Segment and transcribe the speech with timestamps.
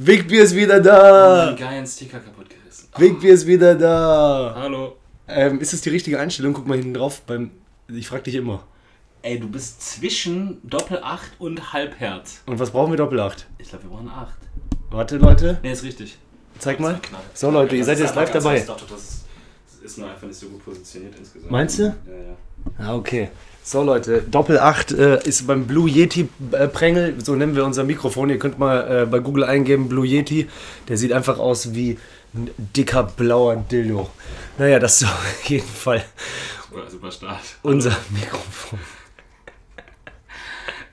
[0.00, 1.46] Wigbier ist wieder da.
[1.46, 2.88] mein geilen Sticker kaputt gerissen.
[2.96, 4.54] Wigbier ist wieder da.
[4.56, 4.96] Hallo.
[5.26, 6.52] Ähm, ist das die richtige Einstellung?
[6.52, 7.22] Guck mal hinten drauf.
[7.22, 7.50] Beim,
[7.88, 8.62] ich frag dich immer.
[9.22, 12.42] Ey, du bist zwischen Doppel 8 und Halbherz.
[12.46, 13.48] Und was brauchen wir Doppelacht?
[13.58, 14.34] Ich glaube, wir brauchen 8.
[14.90, 15.58] Warte, Leute.
[15.64, 16.16] Ne, ist richtig.
[16.60, 17.00] Zeig mal.
[17.34, 18.60] So, Leute, ihr seid ist jetzt live dabei.
[18.60, 19.24] das ist,
[19.66, 21.50] das ist nur einfach nicht so gut positioniert insgesamt.
[21.50, 21.82] Meinst du?
[21.82, 21.90] Ja,
[22.78, 22.86] ja.
[22.86, 23.30] Ah, okay.
[23.70, 24.22] So, Leute.
[24.22, 27.22] Doppel 8 äh, ist beim Blue Yeti äh, Prängel.
[27.22, 28.30] So nennen wir unser Mikrofon.
[28.30, 30.48] Ihr könnt mal äh, bei Google eingeben, Blue Yeti.
[30.88, 31.98] Der sieht einfach aus wie
[32.32, 34.08] ein dicker blauer Dildo.
[34.56, 36.02] Naja, das ist auf jeden Fall
[36.70, 37.42] Super, super Start.
[37.62, 38.78] unser Mikrofon.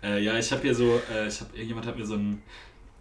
[0.03, 2.41] Äh, ja, ich habe hier so, äh, ich habe irgendjemand hat mir so ein,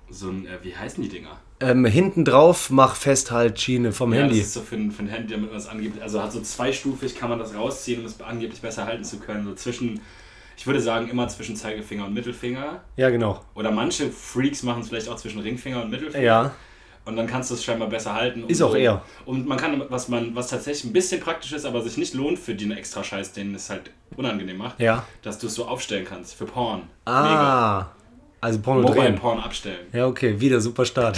[0.08, 1.36] so ein, äh, wie heißen die Dinger?
[1.64, 4.38] Ähm, hinten drauf mach fest Schiene vom Ja, Handy.
[4.38, 6.40] das ist so für ein, für ein Handy, damit man es angeblich, also hat so
[6.40, 9.44] zweistufig, kann man das rausziehen, um es angeblich besser halten zu können.
[9.44, 10.00] So zwischen,
[10.56, 12.82] ich würde sagen, immer zwischen Zeigefinger und Mittelfinger.
[12.96, 13.40] Ja, genau.
[13.54, 16.22] Oder manche Freaks machen es vielleicht auch zwischen Ringfinger und Mittelfinger.
[16.24, 16.54] Ja.
[17.06, 18.44] Und dann kannst du es scheinbar besser halten.
[18.44, 19.02] um Ist auch so- eher.
[19.26, 22.38] Und man kann, was man, was tatsächlich ein bisschen praktisch ist, aber sich nicht lohnt
[22.38, 25.04] für den extra Scheiß, den es halt unangenehm macht, Ja.
[25.22, 26.82] dass du es so aufstellen kannst für Porn.
[27.04, 27.86] Ah.
[28.44, 29.14] Also Porno Mobile drehen.
[29.14, 29.86] Porn abstellen.
[29.94, 30.38] Ja, okay.
[30.38, 31.16] Wieder super Start.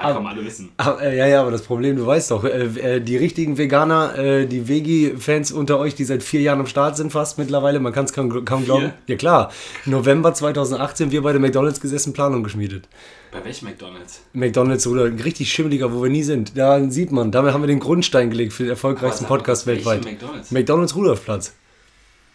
[0.00, 0.70] Ja, komm, alle wissen.
[0.76, 4.16] Aber, äh, ja, ja, aber das Problem, du weißt doch, äh, äh, die richtigen Veganer,
[4.16, 7.92] äh, die Vegi-Fans unter euch, die seit vier Jahren am Start sind fast mittlerweile, man
[7.92, 8.92] kann es kaum, kaum glauben.
[9.08, 9.50] Ja klar,
[9.86, 12.88] November 2018 wir bei der McDonalds gesessen, Planung geschmiedet.
[13.32, 14.20] Bei welchem McDonalds?
[14.32, 16.56] McDonalds oder ein richtig schimmeliger, wo wir nie sind.
[16.56, 20.04] Da sieht man, damit haben wir den Grundstein gelegt für den erfolgreichsten Podcast weltweit.
[20.04, 20.52] McDonald's?
[20.52, 21.54] McDonalds Rudolfplatz.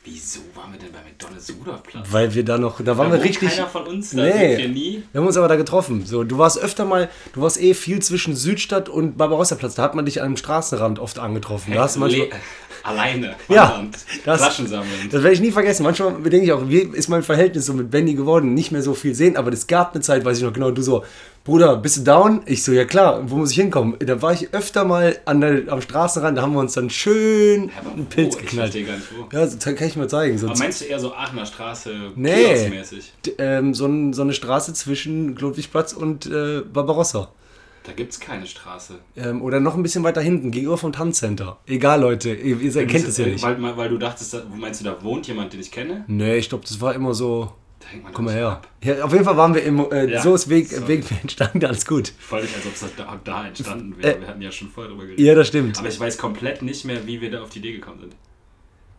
[0.05, 2.07] Wieso waren wir denn bei McDonalds Rudolfplatz?
[2.11, 3.49] Weil wir da noch, da Da waren wir wohnt richtig.
[3.55, 4.49] keiner von uns, da Nee.
[4.55, 5.03] sind wir nie.
[5.13, 6.05] Wir haben uns aber da getroffen.
[6.05, 9.75] So, du warst öfter mal, du warst eh viel zwischen Südstadt und Barbarossa-Platz.
[9.75, 11.73] Da hat man dich am Straßenrand oft angetroffen.
[11.73, 12.33] Da hast du manchmal, Le
[12.83, 13.81] alleine, Ja,
[14.25, 14.89] das- Flaschen sammeln.
[15.09, 15.83] das werde ich nie vergessen.
[15.83, 18.53] Manchmal denke ich auch, wie ist mein Verhältnis so mit Benny geworden?
[18.53, 20.81] Nicht mehr so viel sehen, aber es gab eine Zeit, weiß ich noch genau, du
[20.81, 21.05] so,
[21.43, 22.41] Bruder, bist du down?
[22.45, 23.97] Ich so, ja klar, wo muss ich hinkommen?
[23.99, 27.69] Da war ich öfter mal an der, am Straßenrand, da haben wir uns dann schön
[27.93, 28.71] einen Pilz geknallt.
[28.71, 29.35] verstehe gar nicht wo.
[29.37, 30.37] Ja, so, kann ich mal zeigen.
[30.37, 32.71] So, Aber meinst du eher so Aachener Straße, Nee.
[33.39, 37.29] Ähm, so, ein, so eine Straße zwischen Ludwigplatz und äh, Barbarossa.
[37.85, 38.93] Da gibt's keine Straße.
[39.17, 41.57] Ähm, oder noch ein bisschen weiter hinten, gegenüber vom Tanzcenter.
[41.67, 43.43] Egal, Leute, ihr, ihr kennt es ja nicht.
[43.43, 46.05] Weil, weil du dachtest, da- meinst du, da wohnt jemand, den ich kenne?
[46.07, 47.51] Nee, ich glaube, das war immer so.
[47.83, 48.47] Da hängt man Komm mal her.
[48.49, 48.67] ab.
[48.83, 49.79] Ja, auf jeden Fall waren wir im.
[49.91, 50.87] Äh, Ja, so ist Weg, sorry.
[50.87, 52.13] Weg entstanden, alles gut.
[52.19, 54.15] Voll nicht, als ob es da, da entstanden wäre.
[54.17, 55.25] Äh, wir hatten ja schon vorher drüber geredet.
[55.25, 55.77] Ja, das stimmt.
[55.79, 58.15] Aber ich weiß komplett nicht mehr, wie wir da auf die Idee gekommen sind.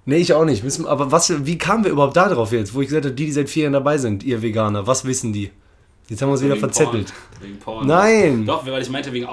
[0.07, 0.63] Nee, ich auch nicht.
[0.63, 3.25] Müssen, aber was, wie kamen wir überhaupt da drauf jetzt, wo ich gesagt habe, die,
[3.27, 5.51] die seit vier Jahren dabei sind, ihr Veganer, was wissen die?
[6.09, 7.07] Jetzt haben wir uns wieder Wegen verzettelt.
[7.07, 7.43] Porn.
[7.43, 7.87] Wegen Porn.
[7.87, 8.45] Nein!
[8.45, 9.25] Doch, weil ich meinte wegen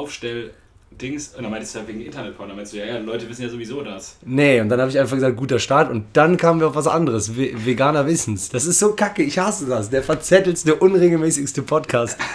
[0.92, 1.36] Aufstell-Dings.
[1.36, 2.50] Und dann meintest du ja wegen Internetporn.
[2.50, 4.18] Dann meinst du, ja, ja, Leute wissen ja sowieso das.
[4.26, 5.92] Nee, und dann habe ich einfach gesagt, guter Start.
[5.92, 7.36] Und dann kamen wir auf was anderes.
[7.36, 8.50] Ve Veganer wissen's.
[8.50, 9.24] Das ist so kacke.
[9.24, 9.90] Ich hasse das.
[9.90, 12.18] Der verzettelste, unregelmäßigste Podcast.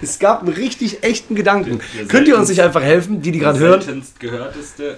[0.00, 1.78] Es gab einen richtig echten Gedanken.
[1.78, 3.82] Der- der Könnt ihr uns nicht einfach helfen, die, die gerade hören?
[3.82, 4.96] seltenst gehörteste,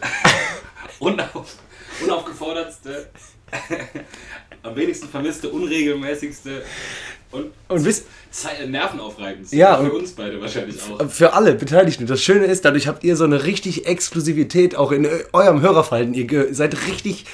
[1.01, 1.57] unauf,
[2.05, 3.09] unaufgefordertste,
[4.63, 6.63] am wenigsten vermisste, unregelmäßigste
[7.33, 9.55] und, Und wisst, zei- nervenaufreibendste.
[9.57, 11.09] Ja, Für uns beide wahrscheinlich auch.
[11.11, 12.07] für alle Beteiligten.
[12.07, 16.15] Das Schöne ist, dadurch habt ihr so eine richtig Exklusivität auch in ö- eurem Hörerverhalten.
[16.15, 17.27] Ihr seid richtig,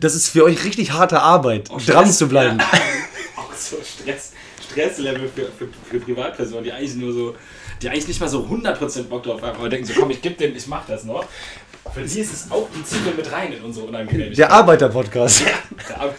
[0.00, 2.58] das ist für euch richtig harte Arbeit, Auch dran Stress, zu bleiben.
[2.58, 2.66] Ja.
[3.36, 4.32] Auch so Stress,
[4.70, 7.34] Stresslevel für, für, für Privatpersonen, die eigentlich nur so,
[7.82, 10.38] die eigentlich nicht mal so 100% Bock drauf haben, aber denken so, komm, ich geb
[10.38, 11.24] den, ich mach das noch.
[11.92, 14.38] Für die ist es auch, die wir mit rein in unsere Unangenehmigkeit.
[14.38, 15.42] Der Arbeiter-Podcast.
[15.88, 16.14] Der-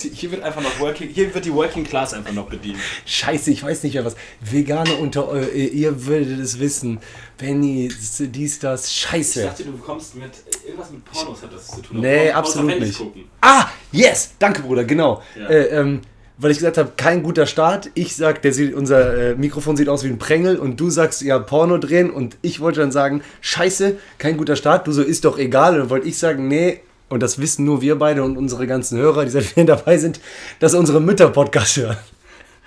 [0.00, 2.78] Hier wird einfach noch Working, hier wird die Working Class einfach noch bedient.
[3.06, 4.16] Scheiße, ich weiß nicht mehr was.
[4.40, 6.98] Veganer unter eu, ihr würdet es wissen.
[7.38, 7.90] Benny,
[8.20, 8.86] dies, das.
[8.86, 9.42] Ich Scheiße.
[9.44, 10.30] dachte, du kommst mit,
[10.64, 12.00] irgendwas mit Pornos hat das zu tun.
[12.00, 12.98] Nee, Pornos absolut nicht.
[12.98, 13.24] Gucken.
[13.40, 14.34] Ah, yes!
[14.38, 15.22] Danke, Bruder, genau.
[15.36, 15.48] Ja.
[15.48, 16.00] Äh, ähm,
[16.36, 17.90] weil ich gesagt habe, kein guter Start.
[17.94, 21.22] Ich sag, der sieht, unser äh, Mikrofon sieht aus wie ein Prängel und du sagst,
[21.22, 24.86] ja, Porno drehen und ich wollte dann sagen, scheiße, kein guter Start.
[24.86, 25.74] Du so, ist doch egal.
[25.74, 28.98] Und dann wollte ich sagen, nee, und das wissen nur wir beide und unsere ganzen
[28.98, 30.20] Hörer, die seit vielen dabei sind,
[30.60, 31.96] dass unsere Mütter Podcast hören.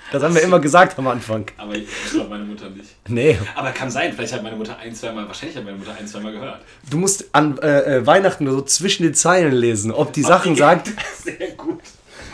[0.09, 1.45] Das haben wir immer gesagt am Anfang.
[1.57, 2.95] Aber ich glaube meine Mutter nicht.
[3.09, 6.07] Nee, Aber kann sein, vielleicht hat meine Mutter ein, zweimal, wahrscheinlich hat meine Mutter ein,
[6.07, 6.61] zweimal gehört.
[6.89, 10.91] du musst an äh, äh, Weihnachten so zwischen den Zeilen lesen, ob die Sachen sagt.
[11.23, 11.81] Sehr gut.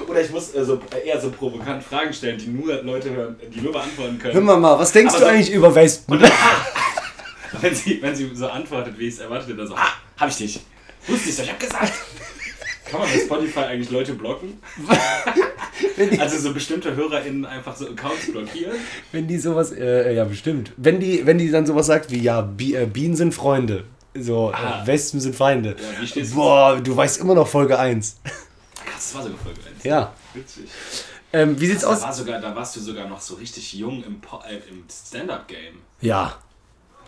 [0.07, 3.37] Oder ich muss äh, so, äh, eher so provokant Fragen stellen, die nur Leute hören,
[3.51, 4.33] die nur beantworten können.
[4.35, 6.21] Hör mal, mal, was denkst Aber du so- eigentlich über Wespen?
[7.61, 10.27] Wenn sie, wenn sie so antwortet, wie ich es erwartet hätte, dann so, ah, hab
[10.29, 10.61] ich nicht.
[11.07, 11.93] Wusste ich doch, ich hab gesagt.
[12.85, 14.59] Kann man bei Spotify eigentlich Leute blocken?
[15.97, 18.75] Wenn die, Also so bestimmte HörerInnen einfach so Accounts blockieren?
[19.11, 20.71] wenn die sowas, äh, ja bestimmt.
[20.77, 24.83] Wenn die, wenn die dann sowas sagt wie, ja, äh, Bienen sind Freunde, so, Ah.
[24.83, 25.75] äh, Wespen sind Feinde.
[26.15, 26.23] Ja?
[26.35, 28.17] Boah, du weißt immer noch Folge 1.
[28.23, 28.33] Krass,
[28.95, 29.83] das war sogar Folge 1.
[29.83, 30.13] Ja.
[30.33, 30.65] Witzig.
[31.31, 32.01] Ähm, wie sieht's Da, aus?
[32.03, 35.79] war sogar, da warst du sogar noch so richtig jung im, Po- äh, im Stand-Up-Game.
[36.01, 36.37] Ja.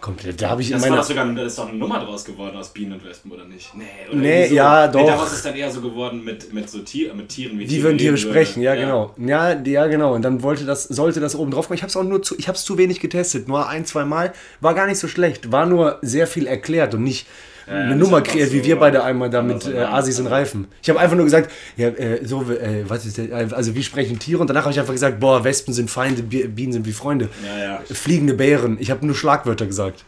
[0.06, 0.40] Komplett.
[0.40, 1.02] Da habe ich in Das war meiner.
[1.02, 3.74] doch sogar da ist doch eine Nummer draus geworden aus Bienen und Wespen, oder nicht?
[3.74, 4.54] Nee, oder Nee, so.
[4.54, 5.08] ja, Nee, doch.
[5.08, 7.98] daraus ist dann eher so geworden mit, mit so Tier, mit Tieren, wie Wie würden
[7.98, 8.62] Tiere sprechen?
[8.62, 8.82] Ja, würden.
[8.86, 9.16] genau.
[9.18, 10.14] Ja, die- ja, genau.
[10.14, 11.76] Und dann wollte das, sollte das oben drauf kommen.
[11.78, 13.48] Ich habe es auch nur zu, ich habe es zu wenig getestet.
[13.48, 14.32] Nur ein, zwei Mal.
[14.62, 15.52] War gar nicht so schlecht.
[15.52, 17.26] War nur sehr viel erklärt und nicht
[17.68, 19.94] eine das Nummer kreiert, wie so, wir beide einmal da mit äh, lang.
[19.94, 20.68] Asis und Reifen.
[20.82, 24.20] Ich habe einfach nur gesagt, ja, äh, so, äh, was ist der, also wie sprechen
[24.20, 24.42] Tiere?
[24.42, 27.30] Und danach habe ich einfach gesagt, boah, Wespen sind Feinde, Bi- Bienen sind wie Freunde.
[27.46, 27.82] Ja, ja.
[27.92, 28.78] Fliegende Bären.
[28.80, 30.06] Ich habe nur Schlagwörter gesagt.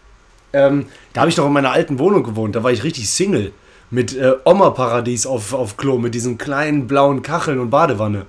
[0.53, 2.55] Ähm, da habe ich doch in meiner alten Wohnung gewohnt.
[2.55, 3.51] Da war ich richtig Single.
[3.89, 8.25] Mit äh, Oma-Paradies auf, auf Klo, mit diesen kleinen blauen Kacheln und Badewanne.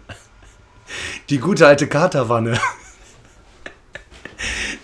[1.30, 2.58] Die gute alte Katerwanne.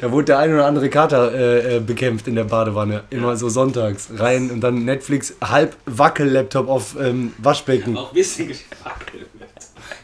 [0.05, 3.05] Da wurde der ein oder andere Kater äh, äh, bekämpft in der Badewanne.
[3.09, 7.97] Immer so sonntags rein und dann Netflix, halb Wackel-Laptop auf ähm, Waschbecken.
[7.97, 9.25] Auch ein bisschen gewackelt.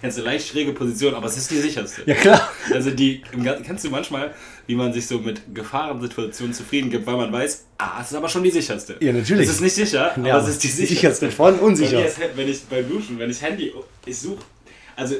[0.00, 2.00] Kennst du leicht schräge Position, aber es ist die sicherste.
[2.06, 2.48] Ja klar.
[2.72, 3.20] Also die,
[3.66, 4.32] kennst du manchmal,
[4.66, 8.30] wie man sich so mit Gefahrensituationen zufrieden gibt, weil man weiß, ah, es ist aber
[8.30, 8.96] schon die sicherste.
[9.00, 9.46] Ja, natürlich.
[9.48, 10.94] Es ist nicht sicher, aber Ja, es ist die sicherste.
[10.94, 12.06] sicherste von Bei mir unsicher.
[12.06, 13.70] ist, wenn ich beim Duschen, wenn ich Handy,
[14.06, 14.38] ich suche,
[14.96, 15.16] also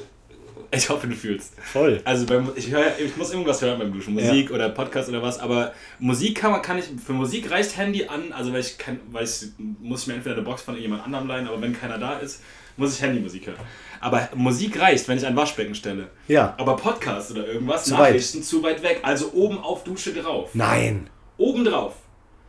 [0.76, 1.54] ich hoffe, du fühlst.
[1.60, 2.00] Voll.
[2.04, 5.38] Also beim, ich höre, ich muss irgendwas hören beim Duschen, Musik oder Podcast oder was,
[5.38, 9.00] aber Musik kann man, kann ich, für Musik reicht Handy an, also weil ich kann,
[9.10, 11.98] weil ich, muss ich mir entweder eine Box von jemand anderem leihen, aber wenn keiner
[11.98, 12.42] da ist,
[12.76, 13.58] muss ich Handymusik hören.
[14.00, 16.08] Aber Musik reicht, wenn ich ein Waschbecken stelle.
[16.28, 16.54] Ja.
[16.56, 17.98] Aber Podcast oder irgendwas, Zu weit.
[18.10, 20.50] Nachrichten zu weit weg, also oben auf Dusche drauf.
[20.54, 21.10] Nein.
[21.36, 21.94] Oben drauf.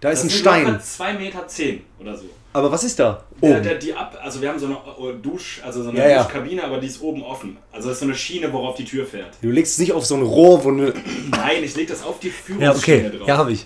[0.01, 0.65] Da ist Das ein sind Stein.
[0.65, 2.25] locker 2 Meter zehn oder so.
[2.53, 3.23] Aber was ist da?
[3.41, 3.63] Der, Oben.
[3.63, 6.23] der, die ab, also wir haben so eine äh, Dusch, also so eine Ja, ja.
[6.23, 7.55] Duschkabine, aber die ist oben offen.
[7.71, 9.37] Also das ist so eine Schiene, worauf die Tür fährt.
[9.41, 10.93] Du legst es nicht auf so ein Rohr, wo eine.
[11.29, 13.17] Nein, ich lege das auf die Ja, Führungsschiene okay.
[13.17, 13.27] drauf.
[13.27, 13.65] Ja, habe ich.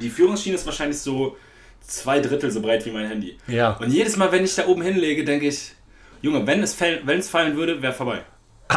[0.00, 1.36] Die Führungsschiene ist wahrscheinlich so
[1.80, 3.38] zwei Drittel so breit wie mein Handy.
[3.46, 3.76] Ja.
[3.80, 5.72] Und jedes Mal, wenn ich da oben hinlege, denke ich,
[6.20, 8.20] Junge, wenn es, wenn es fallen würde, wäre vorbei.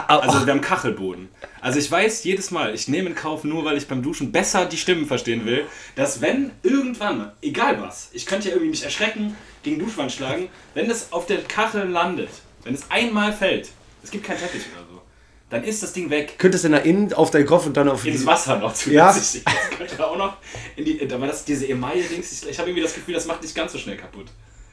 [0.07, 1.29] Also wir haben Kachelboden.
[1.61, 4.65] Also ich weiß jedes Mal, ich nehme in Kauf, nur weil ich beim Duschen besser
[4.65, 9.35] die Stimmen verstehen will, dass wenn irgendwann, egal was, ich könnte ja irgendwie mich erschrecken,
[9.61, 12.29] gegen Duschwand schlagen, wenn es auf der Kachel landet,
[12.63, 13.69] wenn es einmal fällt,
[14.03, 15.01] es gibt keinen Teppich oder so,
[15.49, 16.35] dann ist das Ding weg.
[16.39, 19.11] Könntest du nach innen auf deinen Kopf und dann auf Ins Wasser noch Ja.
[19.13, 19.43] zusätzlich.
[19.45, 20.37] Das könnte auch noch
[20.75, 23.43] in die, da war das diese Emaille-Dings, ich, ich habe irgendwie das Gefühl, das macht
[23.43, 24.25] nicht ganz so schnell kaputt.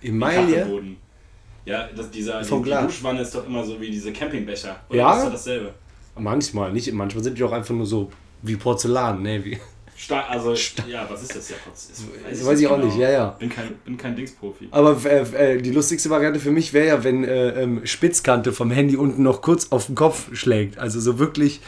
[0.03, 0.47] Emaille?
[0.57, 0.97] Kachelboden.
[1.65, 2.77] Ja, das, dieser, Vom die, die.
[2.77, 4.77] Duschwanne ist doch immer so wie diese Campingbecher.
[4.89, 5.17] Oder Ja?
[5.19, 5.75] ist doch dasselbe?
[6.19, 6.93] Manchmal, nicht.
[6.93, 8.11] Manchmal sind die auch einfach nur so
[8.43, 9.45] wie Porzellan, ne?
[9.45, 9.59] Wie,
[9.97, 10.55] Sta also,
[10.89, 11.57] ja, was ist das ja?
[11.75, 11.93] Ist-
[12.31, 13.27] Das weiß ich auch nicht, ja, ja.
[13.39, 14.69] Bin kein, bin kein Dingsprofi.
[14.71, 18.71] Aber äh, äh, die lustigste Variante für mich wäre ja, wenn äh, ähm, Spitzkante vom
[18.71, 20.79] Handy unten noch kurz auf den Kopf schlägt.
[20.79, 21.61] Also so wirklich.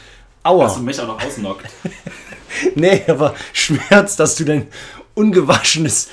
[0.44, 0.65] Aua.
[0.65, 1.67] Dass du mich auch noch ausnockt.
[2.75, 4.67] Nee, aber Schmerz, dass du dein
[5.15, 6.09] ungewaschenes,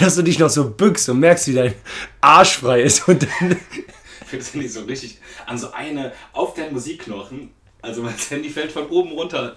[0.00, 1.74] dass du dich noch so bückst und merkst, wie dein
[2.20, 3.56] Arsch frei ist und dann,
[4.30, 7.50] du nicht so richtig an so eine auf deinen Musikknochen?
[7.82, 9.54] Also mein Handy fällt von oben runter.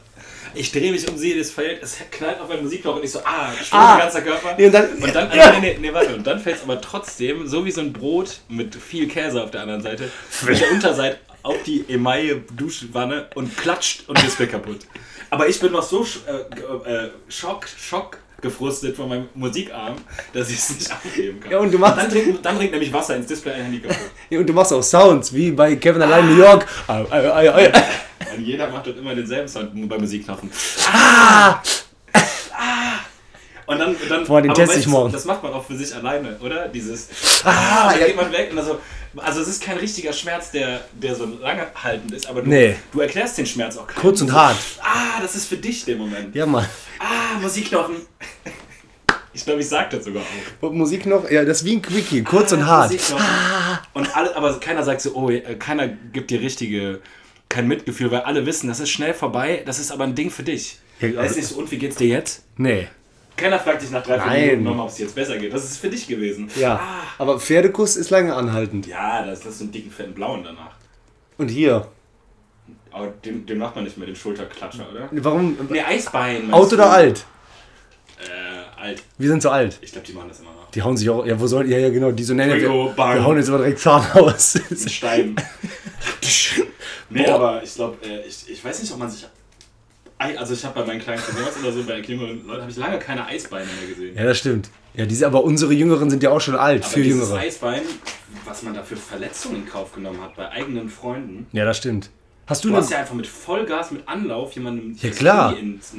[0.53, 3.19] Ich drehe mich um sie, das fällt, es knallt auf meinen Musikknochen und ich so,
[3.23, 3.89] ah, schwimmt Ah.
[3.91, 4.55] mein ganzer Körper.
[4.57, 5.51] Nee, und dann- und dann Ja.
[5.59, 8.41] nee, nee, nee, warte, und dann fällt es aber trotzdem, so wie so ein Brot
[8.49, 10.11] mit viel Käse auf der anderen Seite,
[10.45, 14.79] mit der Unterseite auf die Emaille-Duschwanne und klatscht und Display kaputt.
[15.31, 19.95] Aber ich bin noch so äh, äh, schock, schock gefrustet von meinem Musikarm,
[20.33, 21.51] dass ich es nicht abgeben kann.
[21.51, 23.97] Ja, und du machst- dann trinkt, dann trinkt nämlich Wasser ins Display ein Handy kaputt.
[24.30, 26.65] Ja, und du machst auch Sounds, wie bei Kevin allein in New York.
[26.88, 28.36] Au, au.
[28.36, 30.50] Und jeder macht dort immer denselben Sound bei Musikknochen.
[30.93, 31.62] Ah!
[33.69, 35.11] Und dann, dann Boah, den teste ich morgen.
[35.13, 36.67] Das macht man auch für sich alleine, oder?
[36.67, 37.07] Dieses
[37.45, 38.07] Ah, und dann ja.
[38.07, 38.79] geht man weg und also,
[39.17, 42.75] also es ist kein richtiger Schmerz, der, der so lange haltend ist, aber du, Nee.
[42.91, 44.01] du erklärst den Schmerz auch keinem.
[44.01, 44.57] Kurz und hart.
[44.81, 46.33] Ah, das ist für dich der Moment.
[46.35, 46.65] Ja, Mann.
[46.99, 47.95] Ah, Musikknochen.
[49.31, 50.67] Ich glaube, ich sag das sogar auch.
[50.67, 52.91] Und Musik noch, ja, das ist wie ein Quickie, kurz und Ah, hart.
[52.91, 53.25] Musikknochen.
[53.93, 56.99] Und alle, aber keiner sagt so, oh, äh, keiner gibt dir richtige,
[57.47, 60.43] kein Mitgefühl, weil alle wissen, das ist schnell vorbei, das ist aber ein Ding für
[60.43, 60.79] dich.
[60.99, 62.43] Ja, da ist nicht so, und wie geht's dir jetzt?
[62.57, 62.88] Nee.
[63.39, 64.48] Keiner fragt dich nach drei, vier.
[64.48, 65.53] Minuten nochmal, ob es jetzt besser geht.
[65.53, 66.50] Das ist für dich gewesen.
[66.55, 66.75] Ja.
[66.75, 67.03] Ah.
[67.17, 68.88] Aber Pferdekuss ist lange anhaltend.
[68.88, 70.72] Ja, das, das ist so einen dicken, fetten Blauen danach.
[71.38, 71.88] Und hier.
[72.91, 75.10] Aber den, den macht man nicht mehr, den Schulterklatscher, oder?
[75.12, 75.58] Warum?
[75.69, 76.50] Ne, Eisbein.
[76.50, 76.58] du?
[76.58, 77.25] oder alt?
[78.19, 79.03] Äh, alt.
[79.17, 79.77] Wir sind so alt.
[79.81, 80.69] Ich glaube, die machen das immer noch.
[80.72, 82.60] Die hauen sich auch, ja, wo soll, ja, ja, genau, die so nennen.
[82.60, 84.60] Wir, wir hauen jetzt aber direkt Zahn aus.
[84.69, 85.36] Mit Steinen.
[87.10, 87.36] nee, Boah.
[87.36, 89.25] aber ich glaube, äh, ich, ich weiß nicht, ob man sich.
[90.19, 92.99] Also ich habe bei meinen kleinen Cousins oder so, bei jüngeren Leuten, habe ich lange
[92.99, 94.15] keine Eisbeine mehr gesehen.
[94.17, 94.69] ja, das stimmt.
[94.93, 97.38] Ja, diese, aber unsere Jüngeren sind ja auch schon alt, Aber für Jüngere.
[97.38, 97.81] Eisbein,
[98.43, 102.09] was man da für Verletzungen in Kauf genommen hat bei eigenen Freunden, Ja, das stimmt.
[102.50, 105.56] Hast du Du hast ja einfach mit Vollgas, mit Anlauf jemandem Ja, klar.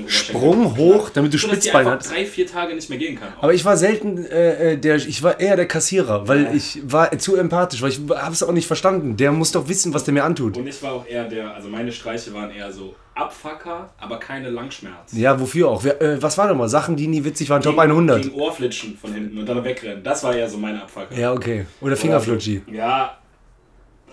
[0.09, 2.11] Sprung hoch, damit du so, Spitzbein hast.
[2.11, 3.29] drei, vier Tage nicht mehr gehen kann.
[3.41, 7.17] Aber ich war selten äh, äh, der, ich war eher der Kassierer, weil ich war
[7.19, 9.17] zu empathisch, weil ich habe es auch nicht verstanden.
[9.17, 10.57] Der muss doch wissen, was der mir antut.
[10.57, 14.51] Und ich war auch eher der, also meine Streiche waren eher so Abfucker, aber keine
[14.51, 15.13] Langschmerz.
[15.13, 15.85] Ja, wofür auch?
[15.85, 16.69] Wer, äh, was war nochmal?
[16.69, 18.23] Sachen, die nie witzig waren, Top Gegen- 100.
[18.23, 20.03] Gegen Ohrflitschen von hinten und dann wegrennen.
[20.03, 21.15] Das war ja so meine Abfucker.
[21.17, 21.67] Ja, okay.
[21.81, 22.63] Oder Fingerflutschi.
[22.73, 23.19] Ja,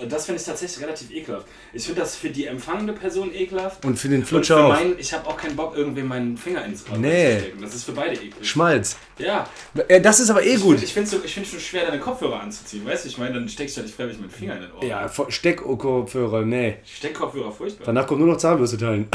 [0.05, 1.47] das finde ich tatsächlich relativ ekelhaft.
[1.73, 3.83] Ich finde das für die empfangende Person ekelhaft.
[3.85, 4.69] Und für den Flutscher auch.
[4.69, 7.35] meinen, ich habe auch keinen Bock, irgendwem meinen Finger ins Ohr Nee.
[7.37, 7.61] zu stecken.
[7.61, 8.33] Das ist für beide eklig.
[8.41, 8.97] Schmalz.
[9.17, 9.47] Ja,
[9.87, 10.81] Äh, das ist aber eh gut.
[10.83, 12.85] ich finde es ich schon schwer, deine Kopfhörer anzuziehen.
[12.85, 14.71] Weißt du, ich meine, dann steckst du ja nicht freiwillig mit dem Finger in den
[14.73, 14.83] Ohr.
[14.83, 16.77] Ja, Steckkopfhörer, nee.
[16.85, 17.85] Steckkopfhörer furchtbar.
[17.85, 19.07] Danach kommt nur noch Zahnbürste teilen.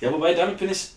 [0.00, 0.88] Ja, wobei damit bin ich,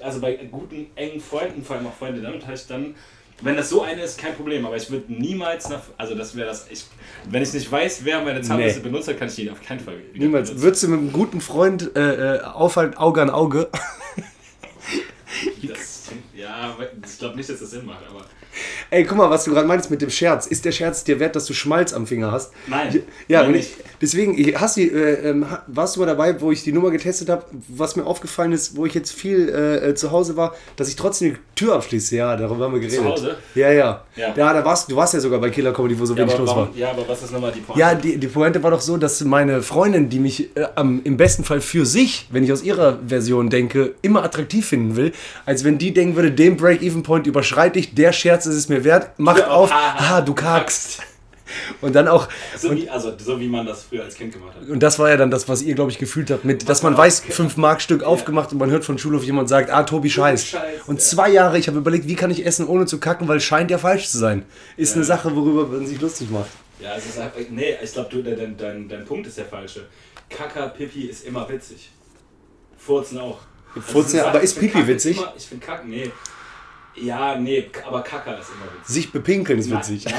[0.00, 2.94] also bei guten, engen Freunden, vor allem auch Freunde, damit habe ich dann,
[3.42, 4.64] wenn das so eine ist, kein Problem.
[4.66, 6.84] Aber ich würde niemals nach, also das wäre das, ich,
[7.28, 8.84] wenn ich nicht weiß, wer meine Zahnbürste Nee.
[8.88, 10.48] benutzt hat, kann ich die auf keinen Fall Niemals.
[10.50, 10.62] benutzen.
[10.64, 13.68] Würdest du mit einem guten Freund äh, äh, aufhalten, Auge an Auge?
[15.68, 18.24] Das, ja, ich glaube nicht, dass das Sinn macht, aber.
[18.90, 20.46] Ey, guck mal, was du gerade meinst mit dem Scherz.
[20.46, 22.52] Ist der Scherz dir wert, dass du Schmalz am Finger hast?
[22.66, 23.02] Nein.
[23.28, 26.72] Ja, Nein, ich, deswegen, hast du, äh, ähm, warst du mal dabei, wo ich die
[26.72, 27.44] Nummer getestet habe?
[27.68, 30.96] Was mir aufgefallen ist, wo ich jetzt viel äh, äh, zu Hause war, dass ich
[30.96, 32.16] trotzdem die Tür abschließe.
[32.16, 33.04] Ja, darüber haben wir geredet.
[33.04, 33.36] Hause?
[33.54, 34.02] Ja, ja.
[34.16, 34.34] Ja.
[34.36, 36.48] Ja, da warst, du warst ja sogar bei Killer Comedy, wo so Ja wenig los
[36.50, 36.70] war.
[36.74, 37.80] ja, aber was ist nochmal die Pointe?
[37.80, 41.44] Ja, die, die Pointe war doch so, dass meine Freundin, die mich äh, im besten
[41.44, 45.12] Fall für sich, wenn ich aus ihrer Version denke, immer attraktiv finden will,
[45.44, 49.18] als wenn die denken würde, den Break-Even-Point überschreite ich, der Scherz ist es mir wert,
[49.18, 51.00] macht Ja, auf, ah, ah, du kackst.
[51.80, 54.68] Und dann auch, so, wie, also, so wie man das früher als Kind gemacht hat.
[54.68, 56.96] und das war ja dann das, was ihr, glaube ich, gefühlt habt, mit, dass man
[56.96, 60.48] weiß, 5 Mark Stück aufgemacht und man hört von Schulhof jemand sagt, ah, Tobi scheißt.
[60.48, 61.00] scheißt, Und ja.
[61.04, 63.78] zwei Jahre, ich habe überlegt, wie kann ich essen, ohne zu kacken, weil scheint ja
[63.78, 64.44] falsch zu sein.
[64.76, 66.50] Ist eine Sache, worüber man sich lustig macht.
[66.80, 67.40] Ja, es ist einfach.
[67.50, 69.86] Nee, ich glaube, dein, dein, dein Punkt ist der falsche.
[70.28, 71.90] Kaka, Pipi ist immer witzig.
[72.76, 73.38] Furzen auch.
[73.74, 75.16] Also Furzen, eine aber ist Pipi Kacken witzig?
[75.16, 76.10] Immer, ich finde Kacken, nee.
[76.96, 78.94] Ja, nee, aber Kaka ist immer witzig.
[78.94, 80.04] Sich bepinkeln ist witzig.
[80.06, 80.14] Nein,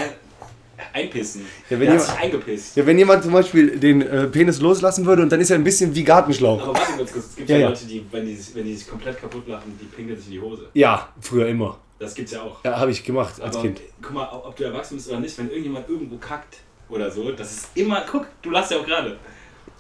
[0.77, 1.41] nein, einpissen.
[1.69, 2.77] Ja, wenn Der jemand- eingepisst.
[2.77, 5.63] Ja, wenn jemand zum Beispiel den äh, Penis loslassen würde und dann ist er ein
[5.63, 6.61] bisschen wie Gartenschlauch.
[6.61, 7.69] Aber warte kurz, es gibt Ja, ja.
[7.69, 10.33] Leute, die wenn, die, sich- wenn die sich komplett kaputt lachen, die pinkeln sich in
[10.33, 10.67] die Hose.
[10.73, 11.79] Ja, früher immer.
[11.99, 12.63] Das gibt's ja auch.
[12.63, 13.81] Ja, habe ich gemacht als Aber Kind.
[14.03, 16.57] guck mal, ob du erwachsen bist oder nicht, wenn irgendjemand irgendwo kackt
[16.89, 19.17] oder so, das ist immer, guck, du lachst ja auch gerade.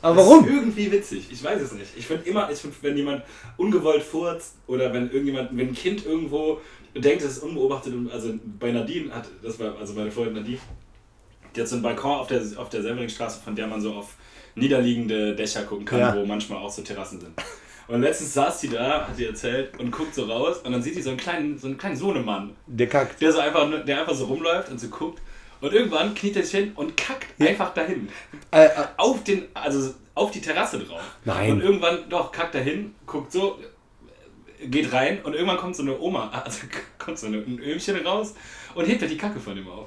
[0.01, 0.45] Aber Das warum?
[0.45, 1.27] ist irgendwie witzig.
[1.31, 1.91] Ich weiß es nicht.
[1.95, 3.23] Ich finde immer, ich find, wenn jemand
[3.57, 6.59] ungewollt furzt oder wenn irgendjemand, wenn ein Kind irgendwo
[7.01, 10.59] denkt, es ist unbeobachtet und also bei Nadine hat, das war also meine Freundin Nadine,
[11.55, 14.15] die hat so einen Balkon auf der auf der Selmeringstraße, von der man so auf
[14.55, 16.15] niederliegende Dächer gucken kann, Ja.
[16.15, 17.33] wo manchmal auch so Terrassen sind.
[17.87, 20.95] Und letztens saß sie da, hat sie erzählt und guckt so raus und dann sieht
[20.95, 23.21] sie so einen kleinen, so einen kleinen Sohnemann, Der kackt.
[23.21, 25.21] der so einfach, der einfach so rumläuft und so guckt.
[25.61, 28.09] Und irgendwann kniet er sich hin und kackt einfach dahin.
[28.51, 30.99] Äh, äh, Auf den, also auf die Terrasse drauf.
[31.25, 31.51] Nein.
[31.53, 33.57] Und irgendwann, doch, kackt er hin, guckt so,
[34.65, 36.59] geht rein und irgendwann kommt so eine Oma, also
[36.97, 38.33] kommt so eine, ein Ömchen raus
[38.75, 39.85] und hebt halt die Kacke von ihm auf.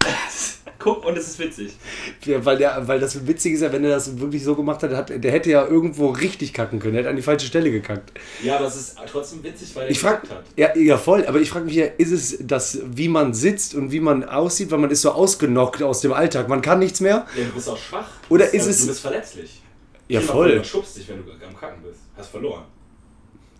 [0.78, 1.72] Guck, und es ist witzig.
[2.24, 4.92] ja, weil, der, weil das witzig ist ja, wenn er das wirklich so gemacht hat,
[4.92, 6.92] hat, der hätte ja irgendwo richtig kacken können.
[6.92, 8.12] Der hätte an die falsche Stelle gekackt.
[8.42, 10.44] Ja, aber es ist trotzdem witzig, weil er Ich frage, gekackt hat.
[10.56, 13.90] ja, ja voll, aber ich frage mich ja, ist es das, wie man sitzt und
[13.90, 17.26] wie man aussieht, weil man ist so ausgenockt aus dem Alltag, man kann nichts mehr?
[17.36, 18.08] Ja, du bist auch schwach.
[18.28, 19.62] Oder Du bist- ist es- Du bist verletzlich.
[20.08, 20.50] Ja, voll.
[20.50, 21.98] Jemand schubst dich, wenn du am Kacken bist.
[22.16, 22.64] Hast verloren.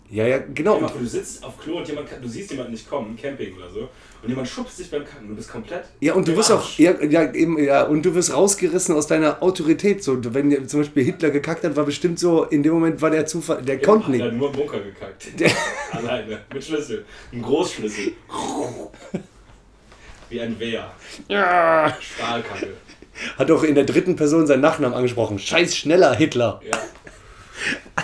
[0.09, 0.79] Ja, ja, genau.
[0.79, 3.89] Vor, du sitzt auf Klo und jemand, du siehst jemanden nicht kommen, Camping oder so,
[4.23, 5.27] und jemand schubst dich beim Kacken.
[5.27, 5.83] Du bist komplett.
[5.99, 9.43] Ja, und du wirst auch, ja, ja, eben, ja, und du wirst rausgerissen aus deiner
[9.43, 10.01] Autorität.
[10.03, 13.09] So, wenn ja zum Beispiel Hitler gekackt hat, war bestimmt so, in dem Moment war
[13.09, 14.21] der Zufall, der konnte Hat nicht.
[14.21, 15.27] er nur im Bunker gekackt.
[15.37, 15.51] Der-
[15.91, 16.39] Alleine.
[16.53, 17.03] Mit Schlüssel.
[17.33, 18.13] Ein Großschlüssel.
[20.29, 20.89] Wie ein Wehr.
[21.27, 21.97] Ja.
[21.99, 22.69] Stahlkacke.
[23.37, 25.37] Hat auch in der dritten Person seinen Nachnamen angesprochen.
[25.39, 26.61] Scheiß schneller Hitler.
[26.65, 26.77] Ja.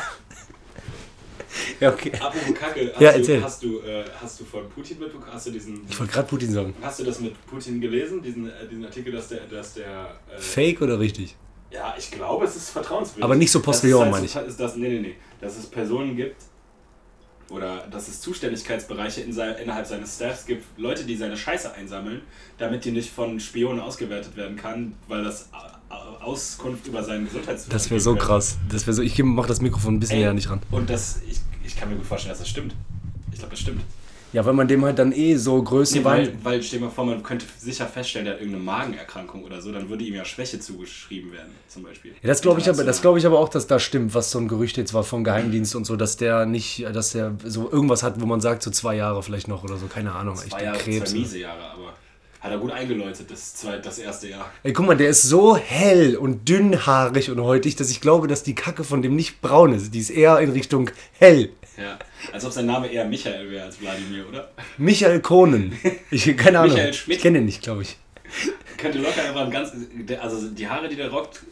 [1.84, 2.12] Ja, okay.
[2.20, 3.44] Apropos Kacke, hast, Ja, du, erzähl.
[3.44, 5.34] hast, du, äh, hast du von Putin mitbekommen?
[5.34, 5.82] Hast du diesen.
[5.90, 6.74] Ich wollte gerade Putin sagen.
[6.82, 10.40] Hast du das mit Putin gelesen, diesen, äh, diesen Artikel, dass der, dass der äh,
[10.40, 11.36] Fake oder richtig?
[11.72, 13.24] Ja, ich glaube, es ist vertrauenswürdig.
[13.24, 15.16] Aber nicht so Postillon, ist meine halt so, ist das, nee, nee, nee.
[15.42, 16.38] Dass es Personen gibt,
[17.50, 22.22] oder dass es Zuständigkeitsbereiche in sein, innerhalb seines Staffs gibt, Leute, die seine Scheiße einsammeln,
[22.58, 25.50] damit die nicht von Spionen ausgewertet werden kann, weil das
[26.22, 28.58] Auskunft über seinen Gesundheitszustand Das wäre so krass.
[28.70, 30.62] Das wäre so, ich mach das Mikrofon ein bisschen Ey, näher nicht ran.
[30.72, 31.40] Und das, ich,
[31.74, 32.74] ich kann mir gut vorstellen, dass das stimmt.
[33.32, 33.82] Ich glaube, das stimmt.
[34.32, 36.18] Ja, weil man dem halt dann eh so Nee, Größenwahn.
[36.18, 39.62] weil, weil stell dir mal vor, man könnte sicher feststellen, der hat irgendeine Magenerkrankung oder
[39.62, 42.14] so, dann würde ihm ja Schwäche zugeschrieben werden, zum Beispiel.
[42.22, 44.40] Ja, das glaube ich aber, das glaube ich aber auch, dass das stimmt, was so
[44.40, 48.02] ein Gerücht jetzt war vom Geheimdienst und so, dass der nicht, dass der so irgendwas
[48.02, 50.80] hat, wo man sagt, so zwei Jahre vielleicht noch oder so, keine Ahnung, Zwei Jahre,
[50.80, 51.12] Krebs.
[51.12, 51.94] zwei miese Jahre, aber.
[52.44, 54.52] Hat er gut eingeläutet, das, zweite, das erste Jahr.
[54.64, 58.44] Ey, guck mal, der ist so hell und dünnhaarig und häutig, dass ich glaube, dass
[58.44, 59.94] die Kacke von dem nicht braun ist.
[59.94, 61.52] Die ist eher in Richtung hell.
[61.78, 61.98] Ja.
[62.34, 64.52] Als ob sein Name eher Michael wäre als Wladimir, oder?
[64.78, 65.80] Michael Kohnen.
[66.12, 66.74] Ich keine Ahnung.
[66.74, 67.18] Michael Schmidt.
[67.18, 67.96] Ich kenne den nicht, glaube ich.
[68.78, 69.72] Könnte locker einfach ein ganz.
[70.22, 71.44] Also die Haare, die der rockt,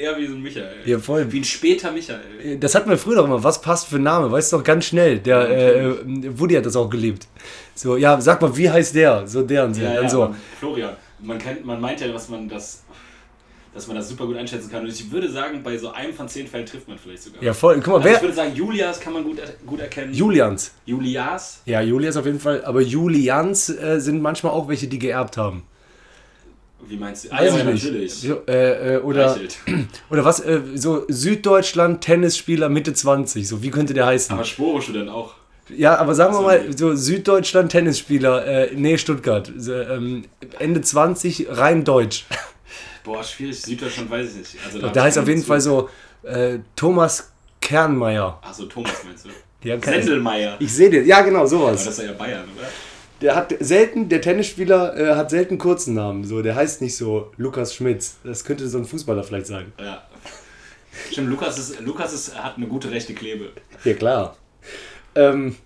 [0.00, 0.76] eher wie so ein Michael.
[0.84, 1.30] Ja, voll.
[1.30, 2.56] Wie ein später Michael.
[2.58, 3.42] Das hatten wir früher doch immer.
[3.44, 4.30] Was passt für ein Name?
[4.32, 5.18] Weißt du doch ganz schnell.
[5.18, 5.94] Der äh,
[6.38, 7.26] Woody hat das auch gelebt.
[7.74, 9.26] So, ja, sag mal, wie heißt der?
[9.26, 9.82] So der und so.
[9.82, 10.20] Ja, ja, so.
[10.20, 10.96] man- Florian.
[11.22, 12.82] Man, kennt, man meint ja, dass man das.
[13.72, 14.82] Dass man das super gut einschätzen kann.
[14.82, 17.40] Und ich würde sagen, bei so einem von zehn Fällen trifft man vielleicht sogar.
[17.40, 17.76] Ja, voll.
[17.76, 18.22] Guck mal, Also ich wer?
[18.22, 20.12] würde sagen, Julias kann man gut, gut erkennen.
[20.12, 20.72] Julians.
[20.86, 21.62] Julias.
[21.66, 22.64] Ja, Julias auf jeden Fall.
[22.64, 25.62] Aber Julians äh, sind manchmal auch welche, die geerbt haben.
[26.86, 27.32] Wie meinst du?
[27.32, 28.14] Ah, ja, natürlich.
[28.14, 29.58] So, äh, äh, oder, Reichelt.
[30.10, 30.40] oder was?
[30.40, 33.46] Äh, so Süddeutschland Tennisspieler Mitte 20.
[33.46, 34.34] So, wie könnte der heißen?
[34.34, 35.34] Aber Spore-Student auch.
[35.76, 40.24] Ja, aber sagen wir mal, so Süddeutschland Tennisspieler, äh, nee, Stuttgart, ähm,
[40.58, 42.26] Ende 20, rein deutsch.
[43.04, 43.62] Boah, schwierig.
[43.62, 44.56] Süddeutschland weiß ich nicht.
[44.66, 45.88] Also, da Da heißt auf jeden keinen Fall so
[46.22, 48.38] äh, Thomas Kernmeier.
[48.42, 49.28] Achso, Thomas meinst du?
[49.62, 50.56] Ja, Sendelmeier.
[50.58, 51.84] Ich sehe den, ja genau, Aber sowas.
[51.84, 52.66] das ist ja Bayern, oder?
[53.20, 56.24] Der hat selten, der Tennisspieler äh, hat selten kurzen Namen.
[56.24, 58.16] So, der heißt nicht so Lukas Schmitz.
[58.24, 59.72] Das könnte so ein Fußballer vielleicht sein.
[59.78, 60.02] Ja.
[61.10, 63.52] Stimmt, Lukas, ist, Lukas ist, hat eine gute rechte Klebe.
[63.84, 64.36] Ja, klar.
[65.14, 65.56] Ähm,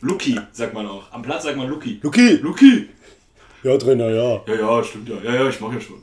[0.00, 1.10] Luki, sagt man auch.
[1.12, 2.00] Am Platz sagt man Luki.
[2.02, 2.36] Luki!
[2.42, 2.88] Luki!
[3.62, 4.42] Ja, Trainer, ja.
[4.46, 5.16] Ja, ja, stimmt ja.
[5.22, 6.02] Ja, ja, ich mach ja schon.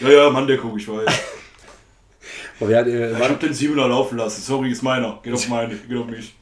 [0.00, 1.06] Ja, ja, Manndeckung, ich weiß.
[2.60, 4.42] Aber wir, äh, Ich hab den Siebener laufen lassen.
[4.42, 5.18] Sorry, ist meiner.
[5.22, 6.34] Geht auf meine, geht auf mich.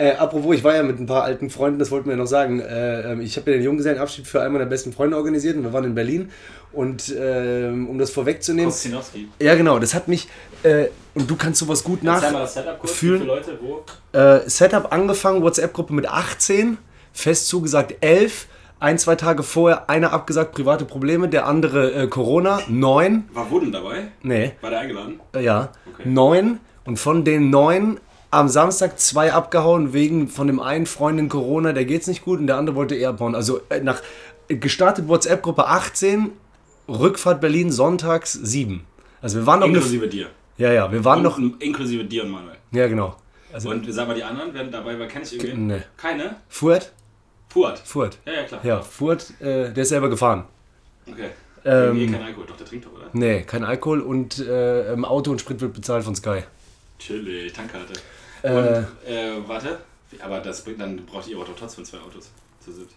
[0.00, 2.26] Äh, apropos, ich war ja mit ein paar alten Freunden, das wollten wir ja noch
[2.26, 2.60] sagen.
[2.60, 5.72] Äh, ähm, ich habe ja den Junggesellenabschied für einen meiner besten Freunde organisiert und wir
[5.74, 6.30] waren in Berlin.
[6.72, 9.28] Und ähm, um das vorwegzunehmen, Kostinowski.
[9.40, 10.28] ja genau, das hat mich,
[10.62, 12.14] äh, und du kannst sowas gut nach.
[12.22, 12.92] Erzähl mal das Setup kurz.
[12.92, 13.14] fühlen.
[13.20, 14.18] Wie viele Leute, wo?
[14.18, 16.78] Äh, Setup angefangen, WhatsApp-Gruppe mit 18,
[17.12, 18.46] fest zugesagt 11.
[18.78, 23.28] Ein, zwei Tage vorher einer abgesagt, private Probleme, der andere äh, Corona, 9.
[23.34, 24.08] War Wurden dabei?
[24.22, 25.20] Nee, War der eingeladen?
[25.34, 26.08] äh, ja, Okay.
[26.08, 26.58] 9.
[26.86, 27.98] Und von den 9
[28.30, 32.46] am Samstag zwei abgehauen wegen von dem einen Freundin Corona, der geht's nicht gut und
[32.46, 33.34] der andere wollte eher abhauen.
[33.34, 34.02] Also äh, nach
[34.48, 36.30] äh, gestartet WhatsApp-Gruppe 18,
[36.88, 38.84] Rückfahrt Berlin sonntags 7.
[39.22, 40.28] Also wir waren noch Inklusive dir.
[40.58, 42.56] Ja, ja, wir waren noch Und, inklusive dir und Manuel.
[42.72, 43.16] Ja, genau.
[43.52, 45.54] Also Und sag mal, die anderen werden dabei, weil kenne ich irgendwie?
[45.60, 45.82] nee.
[45.96, 46.36] Keine?
[46.48, 46.92] Fuhrt?
[47.48, 47.78] Fuad.
[47.80, 48.18] Fuhrt.
[48.26, 48.60] Ja, ja, klar.
[48.64, 50.44] Ja, Fuhrt, äh, der ist selber gefahren.
[51.10, 51.30] Okay.
[51.64, 53.06] Ähm, Ähm, kein Alkohol, doch, der trinkt doch, oder?
[53.12, 56.44] Nee, kein Alkohol und äh, im Auto und Sprit wird bezahlt von Sky.
[56.98, 57.94] Chillig, Tankkarte.
[58.42, 58.66] Äh, Und,
[59.06, 59.78] äh, warte.
[60.22, 62.30] Aber das bringt, dann braucht ihr aber doch trotzdem zwei Autos
[62.64, 62.92] zu siebt.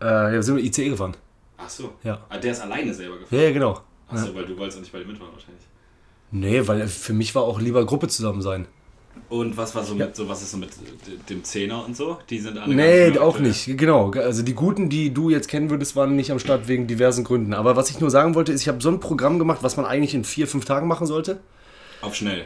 [0.00, 1.14] Äh, ja, sind wir ICE gefahren.
[1.58, 1.92] Ach so.
[2.04, 2.20] Ja.
[2.28, 3.38] Ah, der ist alleine selber gefahren.
[3.38, 3.80] Ja, ja, genau.
[4.10, 5.64] Ach so, weil du wolltest auch nicht bei dir mitfahren wahrscheinlich.
[6.30, 8.66] Nee, weil für mich war auch lieber Gruppe zusammen sein.
[9.28, 10.70] Und was war so mit, so was ist so mit
[11.28, 12.18] dem Zehner und so?
[12.30, 13.48] Die sind alle Nee, auch aktuell.
[13.48, 13.76] nicht.
[13.76, 14.10] Genau.
[14.12, 17.52] Also die guten, die du jetzt kennen würdest, waren nicht am Start wegen diversen Gründen.
[17.52, 19.84] Aber was ich nur sagen wollte, ist, ich habe so ein Programm gemacht, was man
[19.84, 21.40] eigentlich in vier, fünf Tagen machen sollte.
[22.00, 22.44] Auf schnell.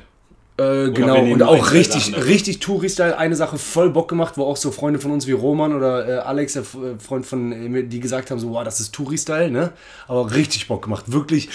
[0.63, 3.17] Äh, genau, und auch richtig, Sachen richtig Touri-Style.
[3.19, 6.19] Eine Sache voll Bock gemacht, wo auch so Freunde von uns wie Roman oder äh,
[6.19, 9.51] Alex, der äh, Freund von äh, mir, die gesagt haben, so, wow, das ist Touri-Style,
[9.51, 9.73] ne?
[10.09, 11.11] Aber richtig Bock gemacht.
[11.13, 11.49] Wirklich,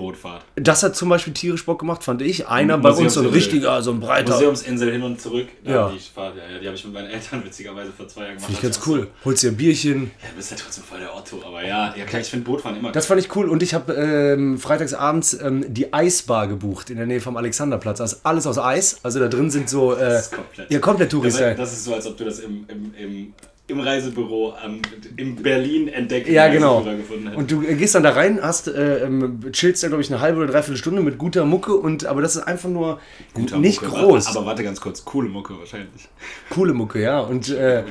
[0.00, 0.44] Spreebootfahrt.
[0.56, 2.48] das hat zum Beispiel tierisch Bock gemacht, fand ich.
[2.48, 4.32] Einer bei uns so ein richtiger, so ein breiter.
[4.34, 5.48] Museumsinsel hin und zurück.
[5.64, 5.90] Ja.
[5.90, 8.46] Die, Fahrt, ja, ja, die habe ich mit meinen Eltern witzigerweise vor zwei Jahren gemacht.
[8.46, 9.08] Finde ich ganz Also, cool.
[9.24, 10.10] Holst dir ein Bierchen.
[10.22, 12.78] Ja, du bist ja trotzdem voll der Otto, aber ja, ja klar, ich finde Bootfahren
[12.78, 13.48] immer Das fand ich cool.
[13.48, 17.98] Und ich habe ähm, freitagsabends ähm, die Eisbar gebucht in der Nähe vom Alexanderplatz.
[17.98, 18.98] Das ist alles aus Eis.
[19.02, 19.94] Also da drin sind so.
[19.94, 20.70] Äh, Das ist komplett.
[20.70, 21.54] ja, komplett Das, Touri-Style.
[21.54, 23.34] das ist so, als ob du das im, im, im,
[23.70, 24.80] im Reisebüro am,
[25.16, 26.82] in Berlin entdeckt Ja, genau.
[26.82, 27.36] gefunden hättest.
[27.38, 30.20] Und du äh, gehst dann da rein, hast, äh, ähm, chillst da, glaube ich, eine
[30.20, 33.00] halbe oder dreiviertel Stunde mit guter Mucke und aber das ist einfach nur
[33.34, 33.94] Guter nicht Mucke.
[33.96, 34.36] groß.
[34.36, 36.08] Aber warte ganz kurz, coole Mucke wahrscheinlich.
[36.50, 37.20] Coole Mucke, ja.
[37.20, 37.84] Und äh,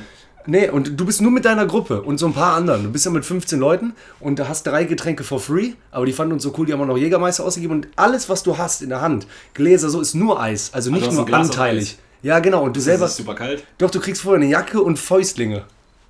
[0.46, 2.84] nee, und du bist nur mit deiner Gruppe und so ein paar anderen.
[2.84, 6.12] Du bist ja mit 15 Leuten und da hast drei Getränke for free, aber die
[6.12, 8.82] fanden uns so cool, die haben auch noch Jägermeister ausgegeben und alles, was du hast
[8.82, 11.98] in der Hand, Gläser, so ist nur Eis, also nicht hast nur anteilig.
[12.22, 12.62] Ja, genau.
[12.64, 13.04] Und du selber.
[13.04, 13.64] Das ist super kalt.
[13.78, 15.64] Doch, du kriegst vorher eine Jacke und Fäustlinge.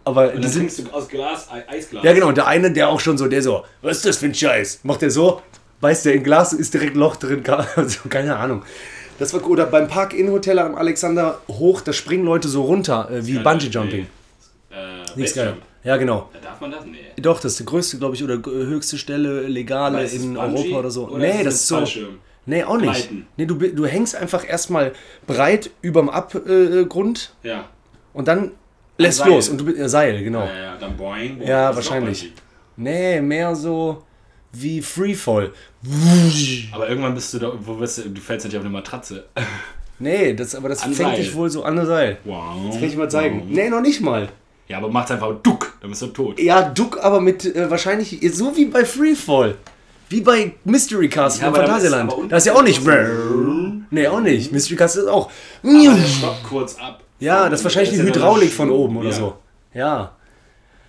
[0.05, 0.69] Aber Und die sind.
[0.69, 2.03] trinkst du aus Glas, Ei- Eisglas.
[2.03, 2.29] Ja, genau.
[2.29, 4.81] Und der eine, der auch schon so, der so, was ist das für ein Scheiß?
[4.83, 5.43] Macht der so,
[5.81, 7.43] beißt der in Glas, ist direkt Loch drin.
[7.77, 8.63] Also, keine Ahnung.
[9.19, 9.53] Das war cool.
[9.53, 14.07] Oder beim Park-In-Hotel am Alexander hoch, da springen Leute so runter, äh, wie Bungee-Jumping.
[14.71, 14.77] Nee.
[14.77, 15.57] Äh, Nichts geil.
[15.85, 16.31] Ja, genau.
[16.35, 16.85] Ja, Darf man das?
[16.87, 16.99] Nee.
[17.21, 21.09] Doch, das ist die größte, glaube ich, oder höchste Stelle legale in Europa oder so.
[21.09, 21.77] oder nee, das ist so.
[21.77, 22.19] Fallschirm?
[22.51, 22.93] Nee, auch nicht.
[23.09, 23.27] Gleiten?
[23.37, 24.93] Nee, du, du hängst einfach erstmal
[25.27, 27.69] breit überm Abgrund Ja.
[28.13, 28.53] und dann
[28.99, 29.29] lässt Seil.
[29.29, 29.49] los.
[29.49, 30.45] Und du bist ja, Seil, genau.
[30.45, 31.39] Ja, ja, dann boing.
[31.39, 31.49] boing.
[31.49, 32.33] Ja, wahrscheinlich.
[32.77, 34.03] Nee, mehr so
[34.53, 35.53] wie Freefall.
[36.73, 39.25] Aber irgendwann bist du da, wo bist du, du fällst nicht auf eine Matratze.
[40.03, 41.19] Nee, das, aber das An fängt Seil.
[41.19, 42.17] dich wohl so an der Seil.
[42.25, 42.55] Wow.
[42.69, 43.43] Das kann ich mal zeigen.
[43.51, 44.31] Nee, noch nicht mal.
[44.67, 45.75] Ja, aber macht's einfach Duck.
[45.83, 46.41] Dann bist du tot.
[46.41, 49.57] Ja, Duck, aber mit äh, wahrscheinlich so wie bei Freefall.
[50.11, 52.13] Wie bei Mystery Castle Ja, ist Phantasialand.
[52.29, 52.83] Da ist ja auch nicht.
[53.91, 54.51] Nee, auch nicht.
[54.51, 55.31] Mystery Castle ist auch.
[55.63, 57.05] Aber stoppt kurz ab.
[57.21, 59.35] Ja, das ist wahrscheinlich die Hydraulik von oben oder so.
[59.73, 60.13] Ja.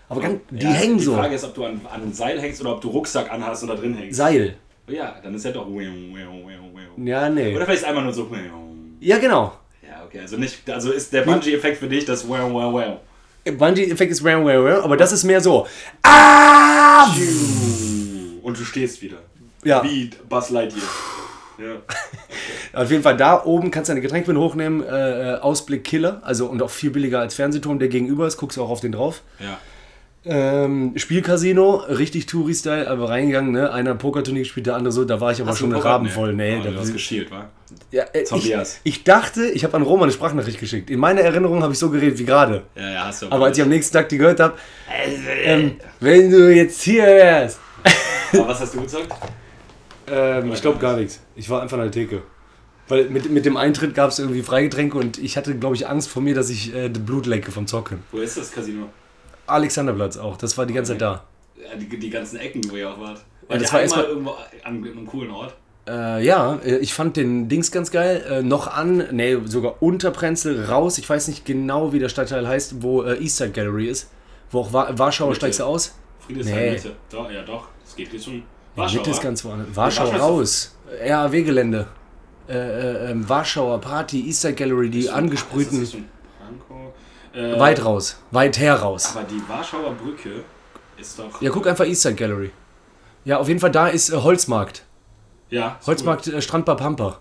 [0.09, 1.13] Aber ganz, die Ja, hängen die so.
[1.15, 3.69] Frage ist, ob du an, an einem Seil hängst oder ob du Rucksack anhast und
[3.69, 4.17] da drin hängst.
[4.17, 4.55] Seil.
[4.87, 5.67] Ja, dann ist ja doch.
[6.97, 7.55] Ja, nee.
[7.55, 8.27] Oder vielleicht einmal nur so.
[8.99, 9.53] Ja, genau.
[9.87, 10.67] Ja, okay, also nicht.
[10.69, 13.53] Also ist der Bungee-Effekt für dich das wow, wow, wow.
[13.55, 15.67] Bungee-Effekt ist aber das ist mehr so.
[16.01, 17.07] Ah!
[18.41, 19.17] Und du stehst wieder.
[19.63, 19.83] Ja.
[19.83, 20.83] Wie Buzz Lightyear.
[21.57, 21.75] Ja.
[22.81, 24.83] Auf jeden Fall da oben kannst du deine Getränke mit hochnehmen.
[24.83, 26.21] Äh, äh, Ausblick Killer.
[26.23, 28.37] Also und auch viel billiger als Fernsehturm, der gegenüber ist.
[28.37, 29.21] Guckst du auch auf den drauf.
[29.39, 29.59] ja.
[30.23, 33.71] Ähm, Spielcasino, richtig Touri-Style, aber reingegangen, ne?
[33.71, 36.33] Einer Pokerturnier gespielt, der andere so, da war ich aber Hast schon rabenvoll.
[36.33, 37.49] Nee, oh, da du hast geschielt, wa?
[37.89, 40.91] ja, äh, ich, ich dachte, ich habe an Roman eine Sprachnachricht geschickt.
[40.91, 42.61] In meiner Erinnerung habe ich so geredet wie gerade.
[42.75, 44.53] Ja, ja, hast du Aber als ich am nächsten Tag die gehört habe,
[45.43, 47.59] ähm, wenn du jetzt hier wärst.
[48.33, 49.11] Aber was hast du gezockt?
[50.07, 51.19] Ähm, ich glaube gar nichts.
[51.35, 52.21] Ich war einfach an der Theke.
[52.87, 56.09] Weil mit, mit dem Eintritt gab es irgendwie Freigetränke und ich hatte, glaube ich, Angst
[56.09, 58.03] vor mir, dass ich äh, Blut lecke vom Zocken.
[58.11, 58.89] Wo ist das Casino?
[59.47, 61.23] Alexanderplatz auch, das war die ganze Zeit da.
[61.55, 63.21] Ja, die, die ganzen Ecken, wo ihr auch wart.
[63.49, 65.55] Ja, das war erstmal- irgendwo an einem coolen Ort.
[65.87, 68.23] Äh, ja, äh, ich fand den Dings ganz geil.
[68.29, 70.97] Äh, noch an, nee, sogar unter Prenzl raus.
[70.97, 74.09] Ich weiß nicht genau, wie der Stadtteil heißt, wo äh, Eastside Gallery ist.
[74.51, 75.95] Wo auch Wa Warschauer steigst du aus?
[76.25, 76.71] Friedrichshain Nee.
[76.71, 76.95] Mitte.
[77.09, 77.67] Doch, ja doch.
[77.85, 78.43] Es geht Richtung
[78.75, 78.97] Warschau.
[78.97, 79.67] Mitte ist ganz woanders.
[79.75, 80.75] Warschau Warschau raus.
[81.05, 81.87] RAW-Gelände.
[82.47, 85.83] Äh, äh, ähm, Warschauer Party, Eastside Gallery, die Richtung- angesprühten.
[85.83, 85.95] ist?
[87.33, 88.17] Äh, Weit raus.
[88.31, 89.15] Weit her raus.
[89.15, 90.43] Aber die Warschauer Brücke
[90.97, 91.41] ist doch.
[91.41, 92.51] Ja, guck einfach Eastside Gallery.
[93.23, 94.83] Ja, auf jeden Fall da ist äh, Holzmarkt.
[95.49, 97.19] Ja, Holzmarkt äh, Strandbar Pampa.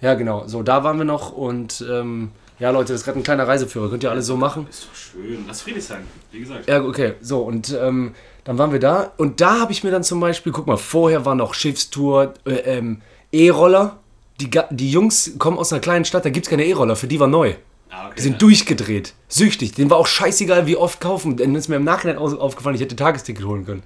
[0.00, 0.46] Ja, genau.
[0.46, 3.90] So, da waren wir noch und ähm, ja, Leute, das ist gerade ein kleiner Reiseführer.
[3.90, 4.66] Könnt ihr alles so machen?
[4.70, 5.44] Ist doch schön.
[5.46, 6.68] Das ist Friedrichshain, wie gesagt.
[6.68, 7.14] Ja, okay.
[7.20, 8.14] So, und ähm,
[8.44, 9.12] dann waren wir da.
[9.16, 12.78] Und da habe ich mir dann zum Beispiel, guck mal, vorher war noch Schiffstour, äh,
[12.78, 13.98] ähm, E-Roller.
[14.40, 17.18] Die, die Jungs kommen aus einer kleinen Stadt, da gibt es keine E-Roller, für die
[17.18, 17.54] war neu.
[17.90, 18.14] Ah, okay.
[18.18, 19.72] Die sind durchgedreht, süchtig.
[19.72, 21.36] Denen war auch scheißegal, wie oft kaufen.
[21.36, 23.82] Dann ist mir im Nachhinein au- aufgefallen, ich hätte Tagesticket holen können.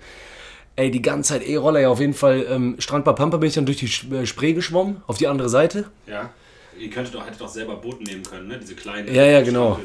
[0.77, 2.47] Ey, die ganze Zeit E-Roller, ja, auf jeden Fall.
[2.49, 5.85] Ähm, Strandbar Pampa bin ich dann durch die äh, Spree geschwommen, auf die andere Seite.
[6.07, 6.31] Ja.
[6.81, 8.59] Ihr könntet doch, hättet doch selber Boote nehmen können, ne?
[8.59, 9.13] Diese kleinen.
[9.15, 9.79] Ja, ja, genau.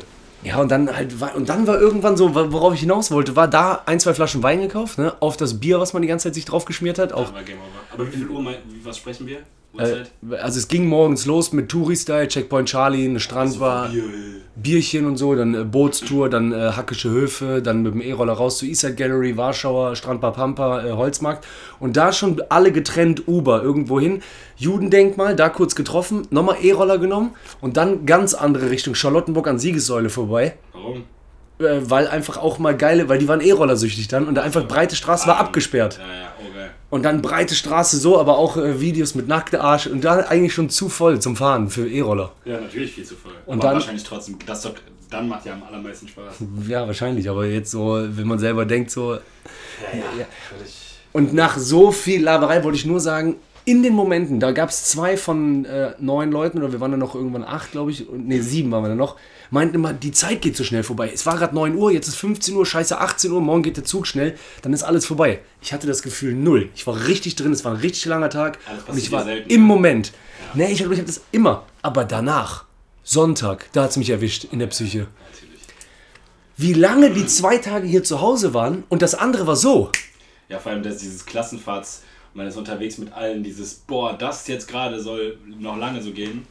[0.44, 3.48] Ja, und dann halt war, und dann war irgendwann so, worauf ich hinaus wollte, war
[3.48, 5.14] da ein, zwei Flaschen Wein gekauft, ne?
[5.20, 7.14] Auf das Bier, was man die ganze Zeit sich drauf geschmiert hat.
[7.14, 7.68] Auch, Aber Game Over.
[7.92, 9.40] Aber wie viel Uhr, mein, wie, was sprechen wir?
[9.78, 10.12] Äh, Uhrzeit?
[10.42, 14.04] also es ging morgens los mit Touri-Style, Checkpoint Charlie, eine Strandbar, Bier.
[14.56, 18.58] Bierchen und so, dann äh, Bootstour, dann äh, Hackische Höfe, dann mit dem E-Roller raus
[18.58, 21.46] zu Eastside Gallery, Warschauer, Strandbar Pampa, äh, Holzmarkt.
[21.80, 24.22] Und da schon alle getrennt Uber irgendwo hin.
[24.58, 30.10] Judendenkmal, da kurz getroffen, nochmal E-Roller genommen und dann ganz andere Richtung Charlottenburg an Siegessäule
[30.10, 30.56] vorbei.
[30.74, 31.04] Warum?
[31.60, 34.68] äh, weil einfach auch mal geile, weil die waren E-Roller süchtig dann und da einfach
[34.68, 36.00] breite Straße war Ah, abgesperrt.
[36.00, 36.72] Ja, ja, geil.
[36.90, 40.54] Und dann breite Straße so, aber auch äh, Videos mit nackter Arsch und da eigentlich
[40.54, 42.32] schon zu voll zum Fahren für E-Roller.
[42.46, 43.32] Ja, natürlich viel zu voll.
[43.46, 44.74] Und aber dann- wahrscheinlich trotzdem, das doch,
[45.10, 46.36] dann macht ja am allermeisten Spaß.
[46.68, 49.14] Ja, wahrscheinlich, aber jetzt so, wenn man selber denkt so.
[49.14, 49.20] Ja,
[50.20, 50.26] ja.
[50.50, 50.74] Völlig.
[51.12, 54.84] Und nach so viel Laberei wollte ich nur sagen, in den Momenten, da gab es
[54.86, 58.28] zwei von äh, neun Leuten, oder wir waren dann noch irgendwann acht, glaube ich, und
[58.28, 59.16] nee, sieben waren wir dann noch,
[59.52, 61.12] meinten immer, die Zeit geht so schnell vorbei.
[61.14, 63.84] Es war gerade 9 Uhr, jetzt ist 15 Uhr, scheiße, 18 Uhr, morgen geht der
[63.84, 65.42] Zug schnell, dann ist alles vorbei.
[65.62, 66.70] Ich hatte das Gefühl null.
[66.76, 69.24] Ich war richtig drin, es war ein richtig langer Tag Ja, das und ich war
[69.24, 69.68] selten, im ja.
[69.68, 70.12] Moment.
[70.54, 71.66] Nee, ich, ich habe das immer.
[71.82, 72.66] Aber danach,
[73.04, 75.08] Sonntag, da hat es mich erwischt in der Psyche.
[75.32, 75.62] Natürlich.
[76.58, 79.92] Wie lange die zwei Tage hier zu Hause waren und das andere war so.
[80.48, 82.04] Ja, vor allem das, dieses Klassenfahrts,
[82.34, 86.46] man ist unterwegs mit allen, dieses, boah, das jetzt gerade soll noch lange so gehen.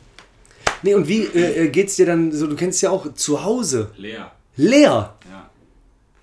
[0.82, 3.90] Nee, und wie äh, äh, geht's dir dann so, du kennst ja auch zu Hause.
[3.96, 4.32] Leer.
[4.56, 5.14] Leer.
[5.30, 5.50] Ja.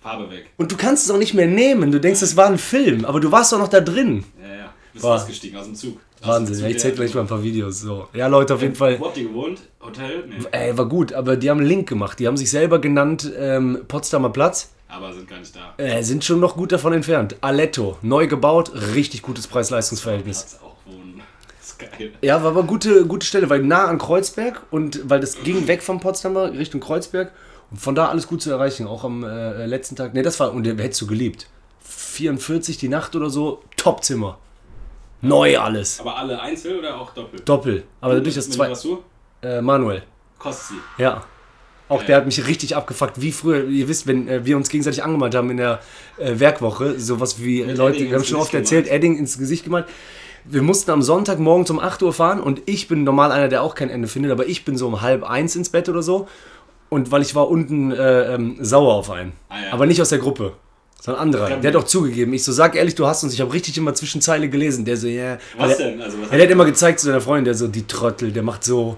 [0.01, 0.49] Farbe weg.
[0.57, 1.91] Und du kannst es auch nicht mehr nehmen.
[1.91, 4.23] Du denkst, das war ein Film, aber du warst doch noch da drin.
[4.41, 4.73] Ja, ja.
[4.93, 5.15] Bist Boah.
[5.15, 5.99] ausgestiegen aus dem Zug.
[6.21, 7.81] Aus Wahnsinn, dem ja, Zug, ich zeig gleich mal ein paar Videos.
[7.81, 8.07] So.
[8.13, 8.99] Ja, Leute, auf jeden Fall.
[8.99, 9.61] Wo habt ihr gewohnt?
[9.81, 10.23] Hotel?
[10.27, 10.45] Nee.
[10.51, 12.19] Ey, war gut, aber die haben einen Link gemacht.
[12.19, 14.71] Die haben sich selber genannt ähm, Potsdamer Platz.
[14.87, 15.73] Aber sind gar nicht da.
[15.77, 17.37] Äh, sind schon noch gut davon entfernt.
[17.41, 20.43] Aletto, neu gebaut, richtig gutes Preis-Leistungs-Verhältnis.
[20.43, 21.21] Platz auch wohnen.
[21.59, 22.11] Das ist geil.
[22.21, 25.83] Ja, war aber gute, gute Stelle, weil nah an Kreuzberg und weil das ging weg
[25.83, 27.31] vom Potsdamer Richtung Kreuzberg
[27.71, 28.87] und von da alles gut zu erreichen.
[28.87, 30.13] Auch am äh, letzten Tag.
[30.13, 31.47] Ne, das war, und der hättest du geliebt.
[31.81, 34.37] 44 die Nacht oder so, Topzimmer.
[35.21, 35.99] Neu alles.
[35.99, 37.47] Aber alle einzeln oder auch doppelt?
[37.47, 37.83] Doppel.
[38.01, 38.71] Aber dadurch das Mit zwei.
[38.71, 39.03] Was du?
[39.41, 40.03] Äh, Manuel.
[40.39, 41.03] Kostet sie.
[41.03, 41.23] Ja.
[41.91, 45.03] Auch der hat mich richtig abgefuckt, wie früher, ihr wisst, wenn äh, wir uns gegenseitig
[45.03, 45.81] angemalt haben in der
[46.17, 48.87] äh, Werkwoche, sowas wie Leute, wir haben schon oft erzählt.
[48.87, 49.87] Edding ins Gesicht gemalt.
[50.45, 53.75] Wir mussten am Sonntagmorgen um 8 Uhr fahren und ich bin normal einer, der auch
[53.75, 56.27] kein Ende findet, aber ich bin so um halb eins ins Bett oder so.
[56.89, 59.31] Und weil ich war unten äh, ähm, sauer auf einen.
[59.47, 59.73] Ah, ja.
[59.73, 60.53] Aber nicht aus der Gruppe.
[60.99, 61.49] Sondern anderer.
[61.57, 62.33] Der hat auch zugegeben.
[62.33, 63.33] Ich so, sag ehrlich, du hast uns.
[63.33, 64.85] Ich habe richtig immer zwischen Zeile gelesen.
[64.85, 65.37] Der so, ja.
[65.57, 66.01] Was der, denn?
[66.01, 68.43] Also, was Ja, der hat immer gezeigt zu seiner Freundin, der so, die Trottel, der
[68.43, 68.97] macht so.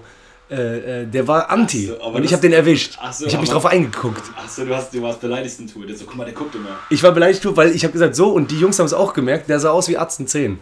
[0.50, 1.86] Äh, äh, der war anti.
[1.86, 2.98] So, aber und ich habe den erwischt.
[3.12, 4.22] So, ich habe mich drauf eingeguckt.
[4.36, 5.86] Achso, du, hast, du warst beleidigt in Tour.
[5.86, 6.68] Der so, guck mal, der guckt immer.
[6.90, 8.28] Ich war beleidigt, weil ich habe gesagt, so.
[8.28, 9.48] Und die Jungs haben es auch gemerkt.
[9.48, 10.58] Der sah aus wie Arzt 10.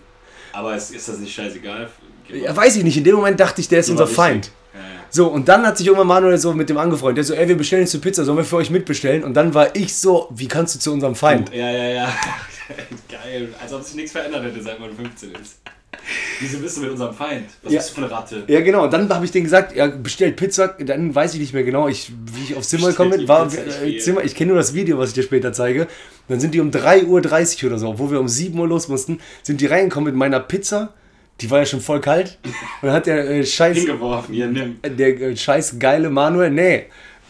[0.53, 1.89] Aber ist, ist das nicht scheißegal?
[2.29, 2.97] Ja, weiß ich nicht.
[2.97, 4.17] In dem Moment dachte ich, der ist unser wichtig.
[4.17, 4.51] Feind.
[4.75, 4.87] Ja, ja.
[5.11, 7.19] So, und dann hat sich irgendwann Manuel so mit dem angefreundet.
[7.19, 9.25] Der so, ey, wir bestellen jetzt eine Pizza, sollen wir für euch mitbestellen?
[9.25, 11.53] Und dann war ich so, wie kannst du zu unserem Feind?
[11.53, 12.15] Ja, ja, ja.
[13.11, 13.55] Geil.
[13.61, 15.61] Als ob sich nichts verändert hätte, seit man 15 ist.
[16.41, 17.47] Wieso bist du mit unserem Feind?
[17.63, 17.79] Was Ja.
[17.79, 18.45] bist du für eine Ratte?
[18.47, 18.85] Ja, genau.
[18.85, 20.69] Und dann habe ich denen gesagt, ja, bestellt Pizza.
[20.79, 23.29] Dann weiß ich nicht mehr genau, ich, wie ich aufs Zimmer gekommen bin.
[23.29, 23.99] War, äh.
[23.99, 25.87] Zimmer, ich kenne nur das Video, was ich dir später zeige.
[26.29, 29.21] Dann sind die um 3.30 Uhr oder so, obwohl wir um 7 Uhr los mussten,
[29.43, 30.93] sind die reingekommen mit meiner Pizza.
[31.41, 32.39] Die war ja schon voll kalt.
[32.45, 34.77] Und dann hat der äh, scheiß, Hingeworfen, hier, nimm.
[34.83, 36.85] der äh, scheiß geile Manuel, nee,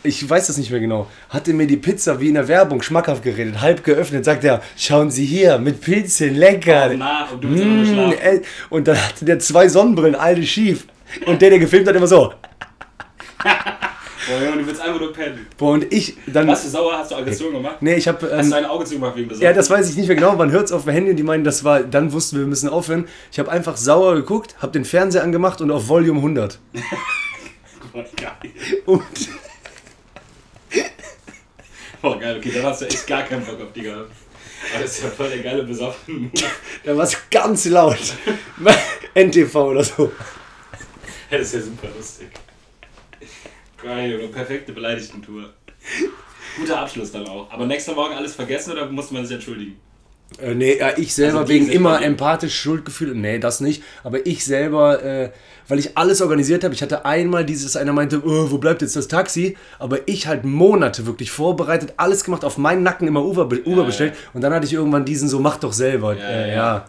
[0.05, 3.23] ich weiß das nicht mehr genau, hatte mir die Pizza wie in der Werbung schmackhaft
[3.23, 6.91] geredet, halb geöffnet, sagt er, schauen Sie hier, mit Pilzen, lecker.
[6.97, 8.43] Na, und Mm, ey.
[8.71, 10.87] Und dann hatte der zwei Sonnenbrillen, alle schief.
[11.27, 12.33] Und der, der gefilmt hat, immer so.
[13.45, 15.47] Boah, Junge, du willst einfach nur pennen.
[15.59, 16.47] Boah, und ich dann.
[16.47, 16.97] Warst du sauer?
[16.97, 17.79] Hast du Aggression gemacht?
[17.81, 18.25] Nee, ich habe.
[18.31, 19.45] Hast Ähm, du ein Auge zugemacht wegen Besorgnis?
[19.49, 20.37] ja, das weiß ich nicht mehr genau.
[20.37, 21.81] Man hört es auf dem Handy und die meinen, das war.
[21.83, 23.07] Dann wussten wir, wir müssen aufhören.
[23.33, 26.61] Ich habe einfach sauer geguckt, habe den Fernseher angemacht und auf Volume 100.
[27.93, 28.53] Boah, geil.
[28.87, 29.03] Und
[32.03, 34.11] Boah, geil, okay, dann hast du echt gar keinen Bock auf die gehabt.
[34.73, 36.33] Aber das ist ja voll der geile besoffene Move.
[36.85, 38.15] da war es ganz laut.
[39.15, 40.13] NTV oder so.
[41.31, 42.29] Ja, das ist ja super lustig.
[43.81, 45.53] Geil, Junge, perfekte Beleidigten-Tour.
[46.57, 47.51] Guter Abschluss dann auch.
[47.51, 49.81] Aber nächster Morgen alles vergessen oder musste man sich entschuldigen?
[50.41, 53.15] Äh, nee, ja, ich selber Also wegen immer empathisch Schuldgefühl.
[53.15, 53.83] Nee, das nicht.
[54.05, 55.31] Aber ich selber, äh,
[55.69, 56.75] weil ich alles organisiert habe.
[56.75, 59.57] Ich hatte einmal dieses, einer meinte, oh, wo bleibt jetzt das Taxi?
[59.79, 63.81] Aber ich halt Monate wirklich vorbereitet, alles gemacht, auf meinen Nacken immer Uber, be- Uber
[63.83, 63.87] ja.
[63.87, 64.15] bestellt.
[64.33, 66.15] Und dann hatte ich irgendwann diesen so, mach doch selber.
[66.17, 66.57] Ja, äh, ja.
[66.57, 66.85] ja.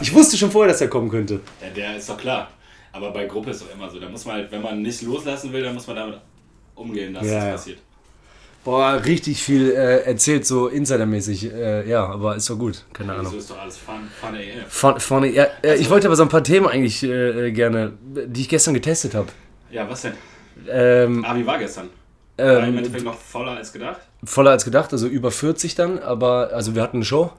[0.00, 1.40] Ich wusste schon vorher, dass er kommen könnte.
[1.62, 2.50] Ja, der ist doch klar.
[2.92, 4.00] Aber bei Gruppe ist doch immer so.
[4.00, 6.18] Da muss man halt, wenn man nicht loslassen will, dann muss man damit
[6.74, 7.50] umgehen, dass Ja, das ja.
[7.52, 7.78] passiert.
[8.66, 11.52] Boah, richtig viel äh, erzählt, so insidermäßig.
[11.52, 12.84] Äh, ja, aber ist doch gut.
[12.92, 13.30] Keine Ahnung.
[13.30, 14.66] So ist doch alles fun, fun AF.
[14.66, 17.92] Von, vorne, ja, äh, ich wollte aber so ein paar Themen eigentlich äh, äh, gerne,
[18.26, 19.28] die ich gestern getestet habe.
[19.70, 20.14] Ja, was denn?
[20.68, 21.90] Ähm, Ah, wie war gestern?
[22.36, 24.00] War im ähm, Endeffekt noch voller als gedacht?
[24.24, 27.30] voller als gedacht, also über 40 dann, aber also wir hatten eine Show.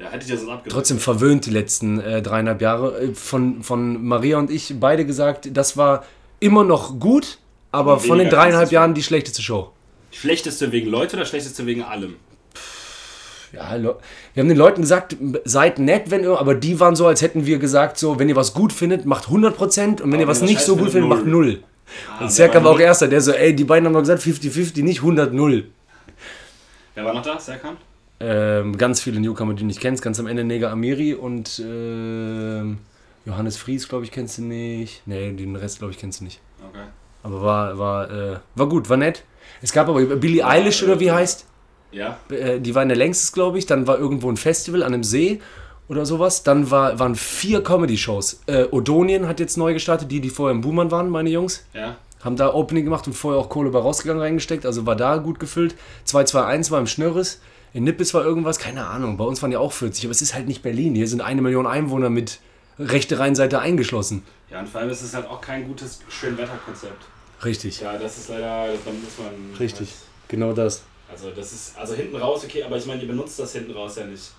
[0.00, 0.72] Ja, hätte ich das abgedrückt.
[0.72, 3.14] Trotzdem verwöhnt die letzten äh, dreieinhalb Jahre.
[3.14, 6.04] Von, von Maria und ich beide gesagt, das war
[6.40, 7.38] immer noch gut,
[7.70, 9.70] aber Aber von den dreieinhalb Jahren die schlechteste Show.
[10.14, 12.16] Schlechteste wegen Leute oder schlechteste wegen allem?
[13.52, 13.80] Ja.
[13.80, 17.46] Wir haben den Leuten gesagt, seid nett, wenn ihr, aber die waren so, als hätten
[17.46, 20.60] wir gesagt, so, wenn ihr was gut findet, macht 100% und wenn ihr was nicht
[20.60, 21.62] so gut findet, macht 0.
[22.10, 24.82] Ah, Und Serkan war auch erster, der so, ey, die beiden haben doch gesagt 50-50,
[24.82, 25.64] nicht 100-0.
[26.94, 27.38] Wer war noch da?
[27.38, 27.76] Serkan?
[28.20, 30.02] Ähm, ganz viele Newcomer, die du nicht kennst.
[30.02, 32.78] Ganz am Ende Nega Amiri und ähm,
[33.26, 35.02] Johannes Fries, glaube ich, kennst du nicht.
[35.06, 36.40] Nee, den Rest, glaube ich, kennst du nicht.
[36.70, 36.84] Okay.
[37.22, 39.24] Aber war, war, äh, war gut, war nett.
[39.62, 41.44] Es gab aber Billie Eilish oder wie heißt,
[41.92, 42.18] Ja?
[42.30, 43.66] äh, die war in der längstes, glaube ich.
[43.66, 45.40] Dann war irgendwo ein Festival an einem See
[45.88, 46.42] oder sowas.
[46.42, 48.40] Dann war, waren vier Comedy-Shows.
[48.46, 51.64] Äh, Odonien hat jetzt neu gestartet, die, die vorher im Boomern waren, meine Jungs.
[51.72, 51.96] Ja?
[52.22, 55.38] Haben da Opening gemacht und vorher auch Kohle bei rausgegangen reingesteckt, also war da gut
[55.38, 55.74] gefüllt.
[56.04, 57.40] 221 war im Schnörres,
[57.74, 59.18] in Nippes war irgendwas, keine Ahnung.
[59.18, 60.94] Bei uns waren ja auch 40, aber es ist halt nicht Berlin.
[60.94, 62.38] Hier sind eine Million Einwohner mit
[62.78, 64.22] rechte Rheinseite eingeschlossen.
[64.50, 67.04] Ja, und vor allem ist es halt auch kein gutes Schönwetterkonzept.
[67.44, 67.80] Richtig.
[67.80, 69.56] Ja, das ist leider, da muss man.
[69.58, 69.88] Richtig.
[70.28, 70.82] Genau das.
[71.10, 73.96] Also, das ist, also hinten raus, okay, aber ich meine, ihr benutzt das hinten raus
[73.96, 74.30] ja nicht.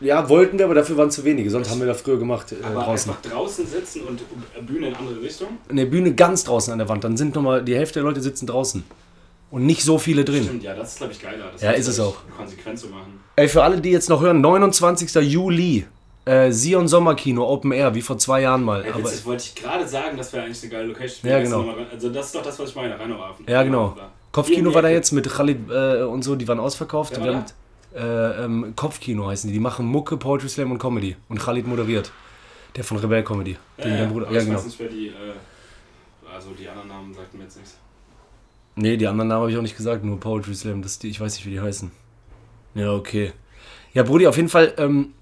[0.00, 1.50] Ja, wollten wir, aber dafür waren zu wenige.
[1.50, 3.10] Sonst haben wir da früher gemacht äh, Aber draußen.
[3.12, 4.20] einfach draußen sitzen und
[4.66, 5.48] Bühne in andere Richtung.
[5.68, 7.02] Eine Bühne ganz draußen an der Wand.
[7.02, 8.84] Dann sind nochmal, die Hälfte der Leute sitzen draußen.
[9.50, 10.44] Und nicht so viele drin.
[10.44, 11.50] Stimmt, ja, das ist, glaube ich, geiler.
[11.52, 12.16] Das Ja, ist es auch.
[12.36, 13.18] Konsequent zu machen.
[13.34, 15.14] Ey, für alle, die jetzt noch hören, 29.
[15.14, 15.86] Juli.
[16.28, 18.84] Äh, Sion Sommerkino, Open Air, wie vor zwei Jahren mal.
[18.84, 21.30] Ja, aber, witzig, wollte ich gerade sagen, das wäre eigentlich eine geile Location.
[21.30, 21.64] Ja, genau.
[21.90, 23.46] Also, das ist doch das, was ich meine, Rheinauhafen.
[23.48, 23.96] Ja, genau.
[24.32, 27.16] Kopfkino war da jetzt mit Khalid äh, und so, die waren ausverkauft.
[27.16, 27.44] Wir war
[27.96, 29.54] äh, ähm, Kopfkino heißen die.
[29.54, 31.16] Die machen Mucke, Poetry Slam und Comedy.
[31.28, 32.12] Und Khalid moderiert.
[32.76, 33.56] Der von Rebell Comedy.
[33.78, 34.26] Ja, ja, Bruder.
[34.26, 34.58] aber Ja, ich genau.
[34.58, 35.12] weiß nicht, wer die, äh,
[36.32, 37.78] also die anderen Namen sagten mir jetzt nichts.
[38.76, 40.82] Nee, die anderen Namen habe ich auch nicht gesagt, nur Poetry Slam.
[40.82, 41.90] Das, die, ich weiß nicht, wie die heißen.
[42.74, 43.32] Ja, okay.
[43.94, 45.14] Ja, Brudi, auf jeden Fall, ähm,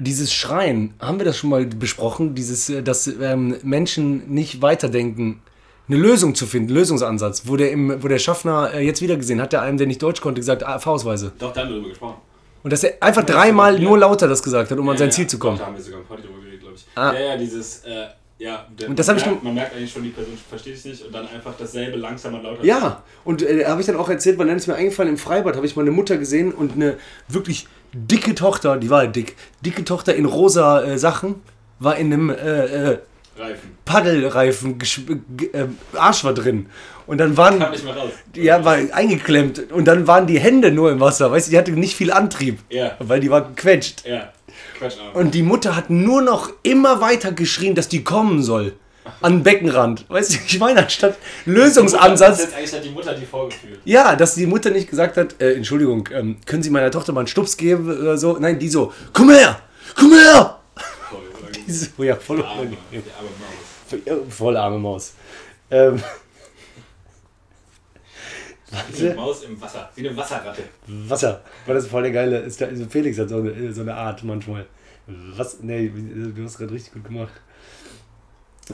[0.00, 2.34] dieses Schreien, haben wir das schon mal besprochen?
[2.34, 5.42] Dieses, äh, dass ähm, Menschen nicht weiterdenken,
[5.88, 9.40] eine Lösung zu finden, Lösungsansatz, wo der, im, wo der Schaffner äh, jetzt wieder gesehen
[9.40, 11.32] hat, der einem, der nicht Deutsch konnte, gesagt, ah, Faustweise.
[11.38, 12.16] Doch, da haben wir drüber gesprochen.
[12.62, 15.08] Und dass er einfach Ja, dreimal nur lauter das gesagt hat, um an Ja, sein
[15.08, 15.56] ja, Ziel zu kommen.
[15.56, 16.86] Doch, da haben wir sogar im Party drüber geredet, glaube ich.
[16.94, 17.12] Ah.
[17.12, 18.06] Ja, ja, dieses, äh,
[18.38, 21.04] Ja, Und das man, ich merkt, man merkt eigentlich schon, die Person versteht dich nicht
[21.04, 22.64] und dann einfach dasselbe langsamer und lauter.
[22.64, 25.56] Ja, und äh, habe ich dann auch erzählt, weil dann ist mir eingefallen, im Freibad
[25.56, 26.96] habe ich meine Mutter gesehen und eine
[27.28, 31.36] wirklich dicke Tochter, die war halt dick, dicke Tochter in rosa äh, Sachen,
[31.78, 32.98] war in einem äh, äh,
[33.38, 33.70] Reifen.
[33.84, 36.66] Paddelreifen, g- äh, Arsch war drin.
[37.06, 38.10] Und dann waren, Kam nicht mehr raus.
[38.36, 41.72] ja, war eingeklemmt und dann waren die Hände nur im Wasser, weißt du, die hatte
[41.72, 44.04] nicht viel Antrieb, Ja, weil die war gequetscht.
[44.06, 44.32] ja.
[45.14, 48.74] Und die Mutter hat nur noch immer weiter geschrien, dass die kommen soll.
[49.20, 50.08] An den Beckenrand.
[50.08, 52.38] Weißt du, ich meine, anstatt Das Lösungsansatz.
[52.38, 53.80] ist jetzt eigentlich hat die Mutter die vorgeführt.
[53.84, 57.20] Ja, dass die Mutter nicht gesagt hat, äh, Entschuldigung, ähm, können Sie meiner Tochter mal
[57.20, 58.36] einen Stups geben oder so?
[58.38, 59.58] Nein, die so, komm her,
[59.96, 60.60] komm her!
[61.10, 61.20] Voll.
[61.66, 62.78] Die so, ja, voll, Arme, unangenehm.
[62.92, 64.34] die arme Maus.
[64.36, 65.12] voll arme Maus.
[65.70, 66.02] Ähm,
[68.94, 69.90] Wie eine Maus im Wasser.
[69.94, 70.62] Wie eine Wasserratte.
[70.86, 71.42] Wasser.
[71.66, 72.38] War das voll der geile.
[72.38, 74.66] Ist da, also Felix hat so eine, so eine Art manchmal.
[75.36, 75.58] Was?
[75.60, 75.88] Nee,
[76.34, 77.32] du hast gerade richtig gut gemacht.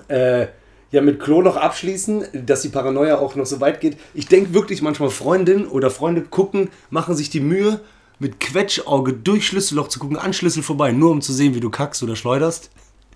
[0.08, 0.46] Äh,
[0.90, 3.98] ja, mit Klo noch abschließen, dass die Paranoia auch noch so weit geht.
[4.14, 7.80] Ich denke wirklich manchmal, Freundin oder Freunde gucken, machen sich die Mühe,
[8.18, 11.70] mit Quetschauge durch Schlüsselloch zu gucken, an Schlüssel vorbei, nur um zu sehen, wie du
[11.70, 12.70] kackst oder schleuderst.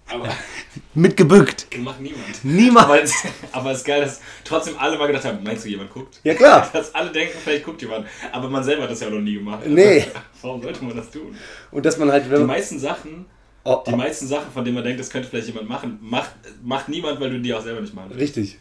[0.09, 0.29] Aber
[0.95, 1.67] Mit gebückt.
[1.79, 2.45] macht niemand.
[2.45, 2.87] Niemand.
[2.87, 3.15] Aber es,
[3.53, 6.21] aber es ist geil, dass trotzdem alle mal gedacht haben, meinst du, jemand guckt?
[6.25, 6.69] Ja, klar.
[6.73, 8.07] Dass alle denken, vielleicht guckt jemand.
[8.31, 9.61] Aber man selber hat das ja noch nie gemacht.
[9.67, 10.05] Nee.
[10.43, 11.35] Warum sollte man das tun?
[11.71, 13.27] Und dass man halt, Die meisten Sachen,
[13.65, 16.89] Oh, die meisten Sachen, von denen man denkt, das könnte vielleicht jemand machen, macht, macht
[16.89, 18.21] niemand, weil du die auch selber nicht machen willst.
[18.21, 18.59] Richtig.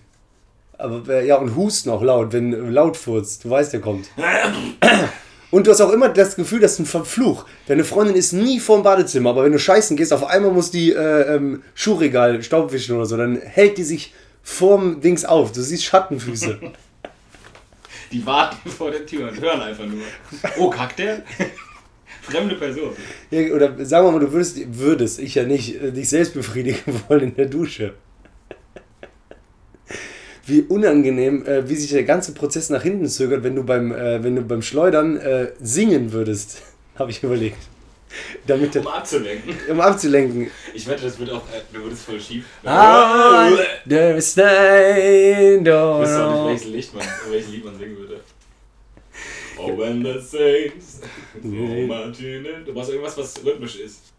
[0.78, 3.46] Aber ja, und husten auch laut, wenn äh, laut furzt.
[3.46, 4.10] Du weißt, der kommt.
[5.52, 7.46] Und du hast auch immer das Gefühl, das ist ein Fluch.
[7.68, 10.94] Deine Freundin ist nie vorm Badezimmer, aber wenn du scheißen gehst, auf einmal muss die
[10.94, 15.52] äh, ähm, Schuhregal Staubwischen oder so, dann hält die sich vorm Dings auf.
[15.52, 16.58] Du siehst Schattenfüße.
[18.12, 20.02] Die warten vor der Tür und hören einfach nur.
[20.58, 21.24] Oh, kackt der?
[22.22, 22.92] Fremde Person.
[23.32, 27.02] ja, oder sagen wir mal, du würdest, würdest ich ja nicht, äh, dich selbst befriedigen
[27.10, 27.94] wollen in der Dusche.
[30.46, 34.24] Wie unangenehm, äh, wie sich der ganze Prozess nach hinten zögert, wenn du beim, äh,
[34.24, 36.62] wenn du beim Schleudern äh, singen würdest,
[36.96, 37.58] habe ich überlegt.
[38.46, 39.56] Damit, Um abzulenken.
[39.70, 40.52] um abzulenken.
[40.74, 42.44] Ich wette, das wird auch, äh, du würdest voll schief.
[42.66, 43.50] Ah,
[44.20, 44.20] stay,
[45.62, 48.20] Ich weiß auch nicht, welches Lied man, welches Lied man singen würde.
[49.63, 51.02] Oh, when the saints,
[51.41, 51.47] so
[51.88, 52.63] Martine.
[52.65, 54.12] Du brauchst irgendwas, was rhythmisch ist.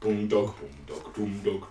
[0.00, 1.66] Bum, dog, bum, dog, dum, dog,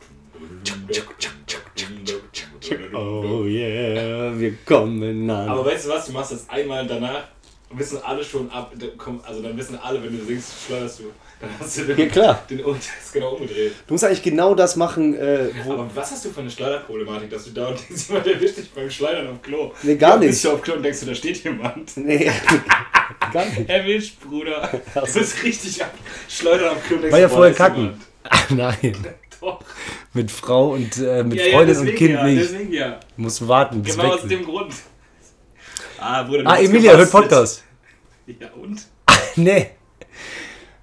[2.94, 5.50] Oh yeah, wir kommen an.
[5.50, 7.24] Aber weißt du was, du machst das einmal danach,
[7.72, 8.74] wissen alle schon ab,
[9.24, 11.04] also dann wissen alle, wenn du singst, schleuderst du.
[11.42, 12.44] Dann hast du den, Ja, klar.
[12.50, 13.74] den das ist genau umgedreht.
[13.88, 15.74] du musst eigentlich genau das machen, äh, wo.
[15.74, 18.72] Aber was hast du für eine Schleuderproblematik, dass du da und denkst, jemand erwischt dich
[18.72, 19.72] beim Schleudern auf Klo?
[19.84, 20.30] Nee, gar Ja, nicht.
[20.30, 21.92] Bist du auf Klo und denkst du, da steht jemand.
[21.98, 22.32] Nee,
[23.34, 23.70] gar nicht.
[23.70, 24.70] Erwischt, Bruder.
[24.94, 25.94] Du bist richtig ab.
[26.30, 28.00] Schleudern auf Klo und denkst War ja vorher ist kacken.
[28.24, 28.98] Ach, nein.
[29.42, 29.60] Doch.
[30.14, 32.42] Mit Frau und äh, mit Ja, ja, Freundin deswegen und Kind ja, nicht.
[32.44, 33.00] deswegen ja.
[33.18, 34.74] Muss warten, bis Genau aus dem Grund.
[36.00, 37.12] Ah, Bruder, Ah, Emilia hört.
[37.12, 37.64] Podcast.
[38.28, 38.82] Ja, und?
[39.36, 39.72] Nee.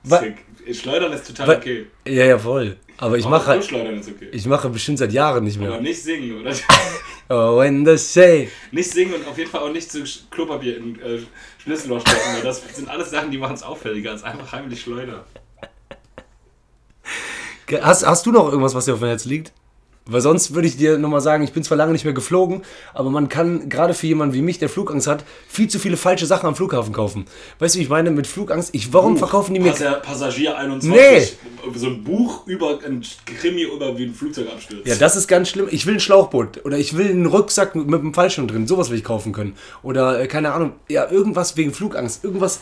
[0.02, 0.36] Sick.
[0.74, 1.86] Schleudern ist total Wa- okay.
[2.06, 2.76] Ja, ja, voll.
[2.96, 4.28] Aber ich mache halt, okay.
[4.32, 5.80] ich mache bestimmt seit Jahren nicht Aber mehr.
[5.80, 6.52] nicht singen, oder?
[7.30, 8.48] Oh, when the say.
[8.70, 11.18] nicht singen und auf jeden Fall auch nicht zu Klopapier in äh,
[11.62, 12.20] Schlüsselloch stecken.
[12.36, 15.20] weil Das sind alles Sachen, die machen es auffälliger als einfach heimlich Schleudern.
[17.82, 19.52] Hast, hast du noch irgendwas, was dir auf dem Herz liegt?
[20.08, 22.62] Weil sonst würde ich dir nochmal sagen, ich bin zwar lange nicht mehr geflogen,
[22.94, 26.24] aber man kann gerade für jemanden wie mich, der Flugangst hat, viel zu viele falsche
[26.24, 27.26] Sachen am Flughafen kaufen.
[27.58, 28.74] Weißt du, wie ich meine mit Flugangst?
[28.74, 29.72] Ich, warum verkaufen die mir...
[29.72, 30.90] Passer, Passagier 21.
[30.90, 31.78] Nee.
[31.78, 34.86] So ein Buch über ein Krimi über wie ein Flugzeug abstürzt.
[34.86, 35.68] Ja, das ist ganz schlimm.
[35.70, 38.66] Ich will ein Schlauchboot oder ich will einen Rucksack mit, mit einem Fallschirm drin.
[38.66, 39.56] Sowas will ich kaufen können.
[39.82, 42.24] Oder, äh, keine Ahnung, ja, irgendwas wegen Flugangst.
[42.24, 42.60] Irgendwas,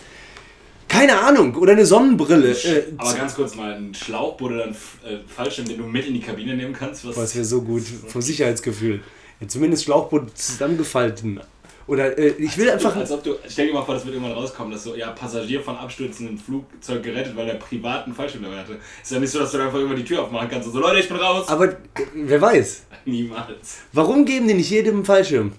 [0.88, 1.54] keine Ahnung.
[1.56, 2.52] Oder eine Sonnenbrille.
[2.52, 4.70] Äh, Aber ganz kurz mal, ein Schlauchboot oder ein
[5.04, 7.06] äh, Fallschirm, den du mit in die Kabine nehmen kannst.
[7.06, 7.82] Was, das wäre so gut.
[8.08, 9.00] Vom Sicherheitsgefühl.
[9.40, 11.40] Ja, zumindest Schlauchboot zusammengefalten.
[11.86, 12.96] Oder äh, ich will einfach...
[12.96, 15.60] Als ob du, stell dir mal vor, das wird irgendwann rauskommen, dass so, ja, Passagier
[15.60, 18.78] von abstürzendem Flugzeug gerettet, weil er privaten Fallschirm dabei hatte.
[19.02, 20.98] Ist ja nicht so, dass du einfach immer die Tür aufmachen kannst und so, Leute,
[20.98, 21.46] ich bin raus.
[21.48, 21.76] Aber äh,
[22.14, 22.86] wer weiß.
[23.04, 23.78] Niemals.
[23.92, 25.52] Warum geben die nicht jedem einen Fallschirm?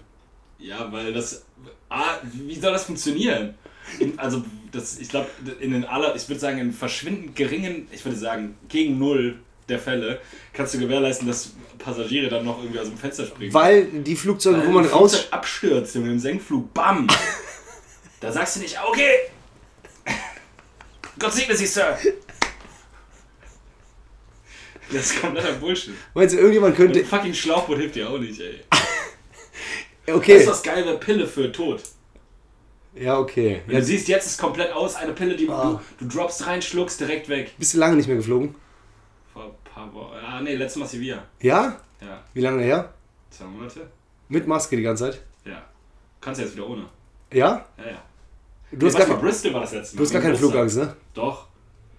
[0.59, 1.45] Ja, weil das.
[1.89, 3.53] Ah, wie soll das funktionieren?
[4.17, 8.17] Also, das, ich glaube, in den aller, ich würde sagen, in verschwindend geringen, ich würde
[8.17, 10.21] sagen, gegen null der Fälle,
[10.53, 13.53] kannst du gewährleisten, dass Passagiere dann noch irgendwie aus dem Fenster springen.
[13.53, 15.11] Weil die Flugzeuge, Weil wo man raus...
[15.13, 17.07] Flugzeug abstürzt mit dem Senkflug, bam!
[18.19, 19.13] da sagst du nicht, okay!
[21.19, 21.97] Gott segne Sie, Sir!
[24.89, 25.93] Das ist kompletter Bullshit.
[26.13, 26.99] Meinst du, irgendjemand könnte...
[26.99, 28.63] ein fucking Schlauchboot hilft dir auch nicht, ey.
[30.09, 30.35] Okay.
[30.35, 31.83] Das ist was geil, wäre Pille für Tod.
[32.99, 33.61] Ja, okay.
[33.67, 35.79] Ja, du siehst, jetzt ist komplett aus, eine Pille, die Ah.
[35.99, 37.51] du, du droppst rein, schluckst direkt weg.
[37.57, 38.55] bist du lange nicht mehr geflogen?
[39.33, 40.15] Vor ein paar Wochen.
[40.25, 41.23] Ah, nee, letztes Mal Sevilla.
[41.41, 41.79] Ja?
[42.01, 42.93] Ja, Wie lange her?
[43.29, 43.87] zwei Monate.
[44.29, 45.21] Mit Maske die ganze Zeit?
[45.45, 45.63] Ja.
[46.21, 46.85] Kannst du jetzt wieder ohne.
[47.31, 47.65] Ja?
[47.77, 48.01] Ja, ja.
[48.71, 49.97] Du hast nee, gar, war kein- Bristol war das letzte Mal.
[49.97, 50.35] du hast gar keine.
[50.35, 50.95] Flugangst, ne?
[51.13, 51.46] Doch.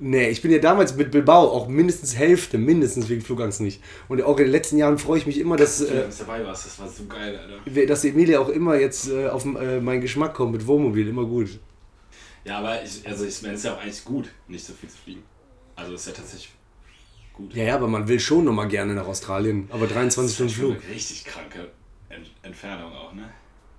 [0.00, 3.82] Nee, ich bin ja damals mit Bilbao auch mindestens Hälfte, mindestens wegen Flugangst nicht.
[4.08, 6.44] Und auch in den letzten Jahren freue ich mich immer, dass, Äh, dass du dabei
[6.44, 7.86] warst, das war so geil, Alter.
[7.86, 11.58] dass Emilia auch immer jetzt äh, auf äh, meinen Geschmack kommt mit Wohnmobil, immer gut.
[12.44, 14.88] Ja, aber ich, also ich meine, es ist ja auch eigentlich gut, nicht so viel
[14.88, 15.22] zu fliegen.
[15.74, 16.50] Also ist ja tatsächlich
[17.34, 17.52] gut.
[17.54, 19.68] Ja, ja, aber man will schon nochmal gerne nach Australien.
[19.70, 20.76] Aber 23 Stunden Flug.
[20.94, 21.68] richtig kranke
[22.08, 23.28] Ent Entfernung auch, ne?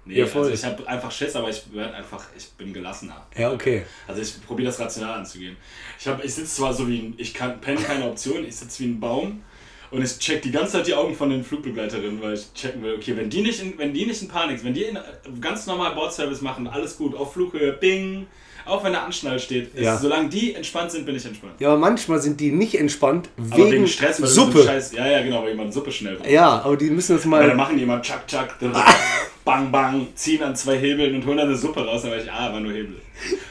[0.10, 0.43] Nee, Ja, voll.
[0.49, 3.26] also ich habe einfach Schiss, aber ich werd einfach, ich bin gelassener.
[3.38, 3.84] Ja, okay.
[4.07, 5.55] Also ich probiere das rational anzugehen.
[5.99, 8.80] Ich, hab- ich sitze zwar so wie ein, ich kann penne keine Option, ich sitze
[8.84, 9.43] wie ein Baum
[9.91, 12.95] und ich check die ganze Zeit die Augen von den Flugbegleiterinnen, weil ich checken will,
[12.95, 14.97] okay, wenn die nicht in, wenn die nicht in Panik sind, wenn die in,
[15.41, 18.26] ganz normal Bordservice machen, alles gut, auf Flughöhe, bing,
[18.70, 19.97] auch wenn der Anschnall steht, ist, Ja.
[19.97, 21.53] solange die entspannt sind, bin ich entspannt.
[21.59, 24.59] Ja, aber manchmal sind die nicht entspannt wegen, Aber wegen Stress, weil Suppe.
[24.59, 26.30] So scheiß, ja, ja, genau, weil jemand Suppe schnell braucht.
[26.30, 27.63] ja, aber die müssen das Weil dann mal.
[27.63, 28.55] machen die immer tschak, tschak,
[29.45, 32.01] bang, bang, ziehen an zwei Hebeln und holen dann eine Suppe raus.
[32.03, 32.95] Dann war ich, ah, war nur Hebel.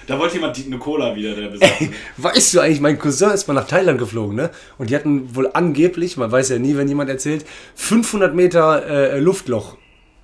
[0.07, 1.75] Da wollte jemand die, eine Cola wieder, der besagt.
[2.17, 4.51] Weißt du eigentlich, mein Cousin ist mal nach Thailand geflogen, ne?
[4.79, 7.45] Und die hatten wohl angeblich, man weiß ja nie, wenn jemand erzählt,
[7.75, 9.77] 500 Meter äh, Luftloch.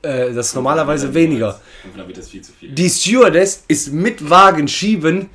[0.05, 1.61] Äh, das ist normalerweise weniger.
[1.83, 2.71] 500 Meter ist viel zu viel.
[2.71, 5.31] Die Stewardess ist mit Wagen schieben,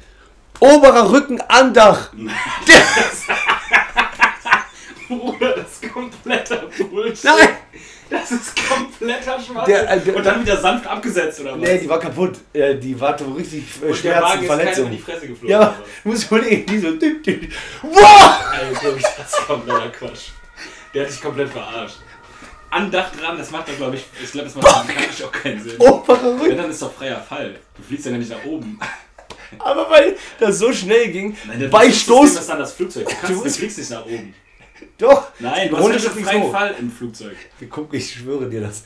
[0.60, 2.12] oberer Rücken an Dach.
[5.08, 7.24] Bruder, das ist kompletter Bullshit.
[7.24, 7.50] Nein!
[8.12, 9.74] Das ist kompletter Schwachsinn.
[9.74, 11.60] Der, äh, und dann wieder sanft abgesetzt, oder was?
[11.60, 12.38] Nee, die war kaputt.
[12.54, 15.28] Äh, die war so richtig äh, und der Wagen Schmerzen, ist keiner in die Fresse
[15.28, 15.50] geflogen.
[15.50, 16.88] Ja, muss ich überlegen, die so.
[17.84, 18.40] Wow!
[18.54, 20.30] Ey, das ist kompletter Quatsch.
[20.94, 21.98] Der hat dich komplett verarscht.
[22.72, 25.62] An Dach dran, das macht doch, glaube ich, ich glaube, das macht wirklich auch keinen
[25.64, 25.78] Sinn.
[25.80, 26.58] Oberer Wenn, Rücken.
[26.58, 27.56] dann ist doch freier Fall.
[27.76, 28.80] Du fliegst ja nicht nach oben.
[29.58, 32.36] Aber weil das so schnell ging, Nein, bei das System Stoß.
[32.36, 33.08] ist dann das Flugzeug.
[33.10, 34.36] Du, kannst, du fliegst nicht nach oben.
[34.98, 35.28] Doch!
[35.40, 36.52] Nein, du hast ja fliegst freien.
[36.52, 37.36] Fall im Flugzeug.
[37.70, 38.84] Guck, ich schwöre dir das.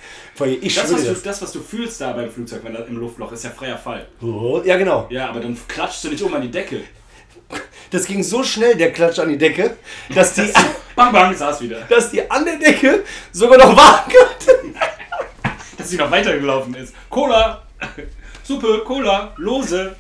[0.62, 1.24] Ich Das schwöre was, dir du, das.
[1.24, 4.08] das, was du fühlst da beim Flugzeug, wenn das im Luftloch ist, ja freier Fall.
[4.22, 5.08] Oh, ja, genau.
[5.10, 6.82] Ja, aber dann klatschst du nicht um an die Decke.
[7.92, 9.76] Das ging so schnell, der Klatsch an die Decke,
[10.16, 10.52] dass die,
[10.96, 11.82] Bang, bang, saß wieder.
[11.90, 14.80] dass die an der Decke sogar noch warten konnte.
[15.78, 16.94] Dass sie noch weitergelaufen ist.
[17.10, 17.64] Cola,
[18.44, 19.96] Suppe, Cola, Lose.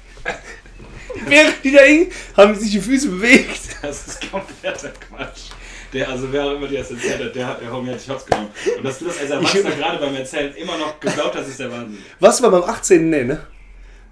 [1.27, 3.59] Während die da hingen, haben sich die Füße bewegt.
[3.81, 5.49] Das ist kompletter Quatsch.
[5.91, 8.09] Der, also wer auch immer dir das erzählt hat, der, hat- der Homie hat dich
[8.09, 8.49] hops genommen.
[8.77, 11.71] Und dass du das als Erwachsener gerade beim Erzählen immer noch geglaubt hast, ist der
[11.71, 12.03] Wahnsinn.
[12.19, 13.09] Was war beim 18.
[13.09, 13.45] Nee, ne?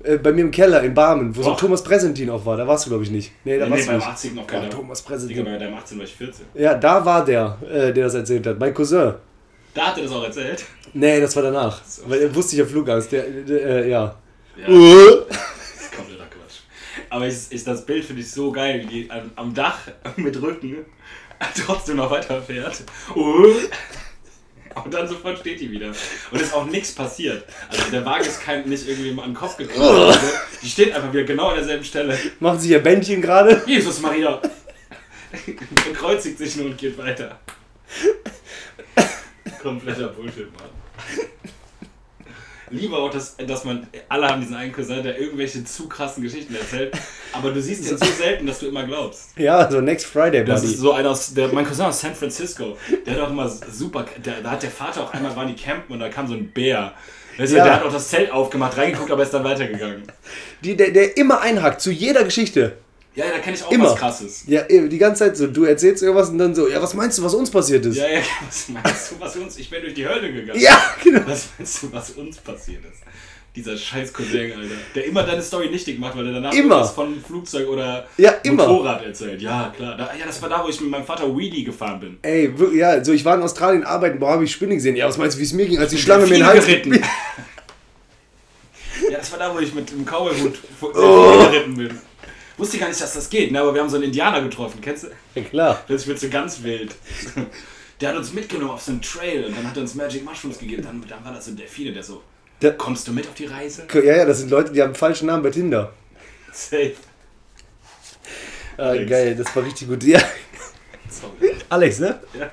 [0.03, 1.57] Äh, bei mir im Keller in Barmen, wo so Doch.
[1.57, 2.57] Thomas Präsentin auch war.
[2.57, 3.31] Da warst du, glaube ich, nicht.
[3.43, 4.07] Nee, da Nee, warst beim du nicht.
[4.13, 4.35] 18.
[4.35, 4.69] noch keiner.
[4.69, 5.45] Thomas Digga, Präsentin.
[5.45, 6.45] bei deinem 18 war ich 14.
[6.55, 8.59] Ja, da war der, äh, der das erzählt hat.
[8.59, 9.13] Mein Cousin.
[9.73, 10.65] Da hat er das auch erzählt.
[10.93, 11.81] Nee, das war danach.
[12.05, 13.11] Weil er wusste ich ja Flugangst.
[13.11, 14.15] Der, der, äh, ja.
[14.57, 14.67] Ja.
[14.67, 15.21] Uh.
[15.29, 15.37] Das
[15.85, 16.59] ist kompletter Quatsch.
[17.09, 19.79] Aber ich, ich, das Bild finde ich so geil, wie die am, am Dach
[20.17, 20.85] mit Rücken
[21.65, 22.83] trotzdem noch weiterfährt.
[23.15, 23.45] Uh.
[24.83, 25.91] Und dann sofort steht die wieder.
[26.31, 27.43] Und ist auch nichts passiert.
[27.69, 29.85] Also der Wagen ist kein, nicht irgendwie mal an den Kopf gekommen.
[29.85, 30.19] oder so.
[30.61, 32.17] Die steht einfach wieder genau an derselben Stelle.
[32.39, 33.61] Machen sich ihr Bändchen gerade.
[33.65, 34.41] Jesus Maria!
[35.85, 37.39] Bekreuzigt sich nur und geht weiter.
[39.61, 40.80] Kompletter Bullshit, Mann.
[42.71, 46.55] Lieber auch, dass, dass man, alle haben diesen einen Cousin, der irgendwelche zu krassen Geschichten
[46.55, 46.93] erzählt,
[47.33, 49.37] aber du siehst ihn so selten, dass du immer glaubst.
[49.37, 50.73] Ja, so Next Friday, Das Buddy.
[50.73, 54.05] ist so einer aus, der, mein Cousin aus San Francisco, der hat auch immer super,
[54.25, 56.47] der, da hat der Vater auch einmal, waren die campen und da kam so ein
[56.51, 56.93] Bär.
[57.37, 57.63] Weißt du, Ja.
[57.63, 60.03] Der hat auch das Zelt aufgemacht, reingeguckt, aber ist dann weitergegangen.
[60.63, 62.77] Die, der, der immer einhakt zu jeder Geschichte.
[63.13, 63.91] Ja, da kenne ich auch Immer.
[63.91, 64.43] was krasses.
[64.47, 65.47] Ja, die ganze Zeit so.
[65.47, 67.97] Du erzählst irgendwas und dann so, ja, was meinst du, was uns passiert ist?
[67.97, 70.59] Ja, ja, was meinst du, was uns, ich bin durch die Hölle gegangen.
[70.59, 71.19] Ja, genau.
[71.25, 73.01] Was meinst du, was uns passiert ist?
[73.53, 74.75] Dieser scheiß Cousin, Alter.
[74.95, 76.59] Der immer deine Story nichtig macht, weil er danach Immer.
[76.75, 78.35] irgendwas von Flugzeug oder Ja.
[78.45, 79.41] Motorrad erzählt.
[79.41, 79.97] Ja, klar.
[79.97, 82.17] Da, ja, das war da, wo ich mit meinem Vater Wheelie gefahren bin.
[82.21, 84.95] Ey, wirklich, ja, so ich war in Australien arbeiten, boah, habe ich Spinnen gesehen.
[84.95, 86.65] Ja, was meinst du, wie es mir ging, als die Schlange mir in den Hals
[86.65, 87.03] geritten.
[89.09, 91.49] Ja, das war da, wo ich mit dem Cowboy-Hut vor- Oh.
[91.49, 91.99] geritten bin.
[92.61, 93.59] Wusste gar nicht, dass das geht, ne?
[93.59, 95.07] aber wir haben so einen Indianer getroffen, kennst du?
[95.33, 95.83] Ja, klar.
[95.87, 96.93] Plötzlich wird so ganz wild.
[97.99, 100.59] Der hat uns mitgenommen auf so einen Trail und dann hat er uns Magic Mushrooms
[100.59, 100.83] gegeben.
[100.83, 102.21] Dann, dann war das so ein Delfine, der so,
[102.61, 103.87] Der- kommst du mit auf die Reise?
[103.91, 105.91] Ja, ja, das sind Leute, die haben einen falschen Namen bei Tinder.
[106.51, 106.93] Safe.
[108.77, 109.09] Ah, Alex.
[109.09, 110.03] geil, das war richtig gut.
[110.03, 110.19] Ja,
[111.09, 111.55] Sorry.
[111.69, 112.19] Alex, ne?
[112.37, 112.51] Ja.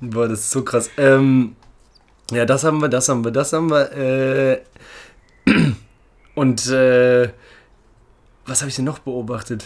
[0.00, 0.90] Boah, das ist so krass.
[0.96, 1.54] Ähm,
[2.30, 3.92] ja, das haben wir, das haben wir, das haben wir.
[3.92, 4.60] Äh,
[6.34, 7.28] und äh,
[8.48, 9.64] was habe ich denn noch beobachtet?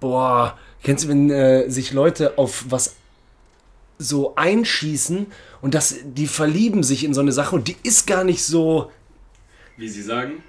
[0.00, 2.96] Boah, kennst du, wenn äh, sich Leute auf was
[3.98, 5.26] so einschießen
[5.60, 8.90] und das, die verlieben sich in so eine Sache und die ist gar nicht so.
[9.76, 10.42] Wie sie sagen,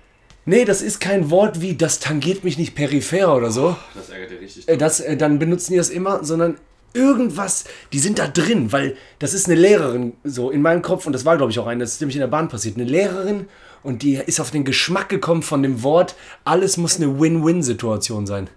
[0.45, 3.77] Nee, das ist kein Wort wie das tangiert mich nicht peripher oder so.
[3.95, 4.67] das ärgert dir richtig.
[4.67, 6.57] Äh, Das, äh, dann benutzen die das immer, sondern
[6.93, 7.63] irgendwas,
[7.93, 11.23] die sind da drin, weil das ist eine Lehrerin, so in meinem Kopf, und das
[11.25, 13.47] war, glaube ich, auch eine, das ist nämlich in der Bahn passiert, eine Lehrerin
[13.83, 16.15] und die ist auf den Geschmack gekommen von dem Wort,
[16.45, 18.49] alles muss eine Win-Win-Situation sein.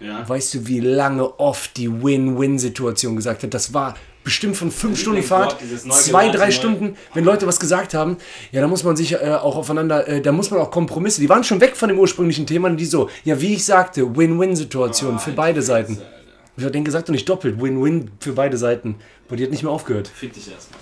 [0.00, 0.26] Ja.
[0.26, 3.52] Weißt du, wie lange oft die Win-Win-Situation gesagt hat?
[3.52, 3.94] Das war
[4.24, 7.60] bestimmt von fünf Das Stunden Lieblingswort, Fahrt, neu zwei, drei neu- Stunden, wenn Leute was
[7.60, 8.16] gesagt haben,
[8.52, 11.28] ja, da muss man sich äh, auch aufeinander, äh, da muss man auch Kompromisse, die
[11.28, 15.18] waren schon weg von dem ursprünglichen Thema, und die so, ja, wie ich sagte, Win-Win-Situation
[15.18, 15.98] für beide Seiten.
[16.56, 18.96] Ich habe den gesagt und nicht doppelt, Win-Win für beide Seiten.
[19.28, 20.08] Und die hat nicht mehr aufgehört.
[20.08, 20.80] Fick dich erstmal.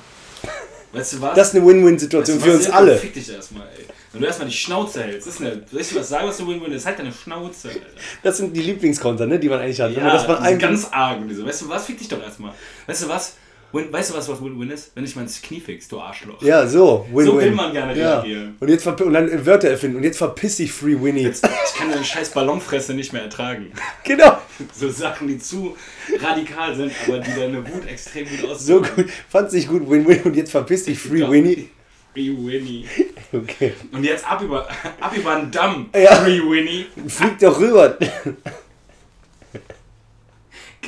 [0.93, 1.37] Weißt du was?
[1.37, 2.97] Das ist eine Win-Win-Situation Weißt du für uns alle.
[2.97, 3.85] Fick dich erstmal, ey.
[4.13, 6.41] Wenn du erstmal die Schnauze hältst, das ist eine, soll ich dir was sagen, was
[6.41, 6.87] eine Win-Win ist?
[6.87, 7.81] Halt deine Schnauze, Alter.
[8.23, 9.95] Das sind die Lieblingskonter, ne, die man eigentlich hat.
[9.95, 11.19] Ja, das von einem ganz arg.
[11.29, 11.45] Diese.
[11.45, 11.85] Weißt du was?
[11.85, 12.53] Fick dich doch erstmal.
[12.87, 13.35] Weißt du was?
[13.71, 14.93] Win, weißt du was, was Win-Win ist?
[14.95, 16.41] Wenn ich mein Knie fix, du Arschloch.
[16.41, 17.27] ja, so, Win-Win.
[17.27, 18.21] So will man gerne ja.
[18.21, 18.57] reagieren.
[18.61, 19.99] Und, jetzt und dann Wörter erfinden.
[19.99, 21.29] Und jetzt verpiss dich, Free Winnie.
[21.29, 21.43] Ich
[21.77, 23.71] kann deine scheiß Ballonfresse nicht mehr ertragen.
[24.05, 24.39] genau.
[24.73, 25.77] So Sachen, die zu
[26.19, 28.65] radikal sind, aber die deine Wut extrem gut aus.
[28.65, 29.07] So gut.
[29.29, 30.23] Fand's nicht gut, Win-Win.
[30.23, 31.31] Und jetzt verpiss dich, Free Ja.
[31.31, 31.69] Winnie.
[32.15, 32.87] Free Winnie.
[33.31, 33.75] Okay.
[33.93, 34.67] Und jetzt ab über,
[34.99, 35.91] ab über den Damm.
[35.95, 36.15] Ja.
[36.17, 36.87] Free Winnie.
[37.07, 37.99] Flieg doch rüber.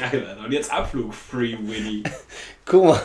[0.00, 0.44] Geil, Alter.
[0.44, 1.12] Und jetzt Abflug.
[1.14, 2.02] Free Winnie.
[2.64, 3.00] Guck mal.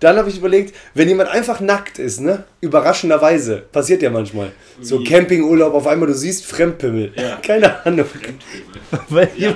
[0.00, 2.44] Dann habe ich überlegt, wenn jemand einfach nackt ist, ne?
[2.60, 3.64] Überraschenderweise.
[3.72, 4.52] Passiert ja manchmal.
[4.80, 5.02] So?
[5.02, 7.12] Campingurlaub, auf einmal du siehst Fremdpimmel.
[7.16, 7.36] Ja.
[7.42, 8.06] Keine Ahnung.
[9.08, 9.54] Weil Ja.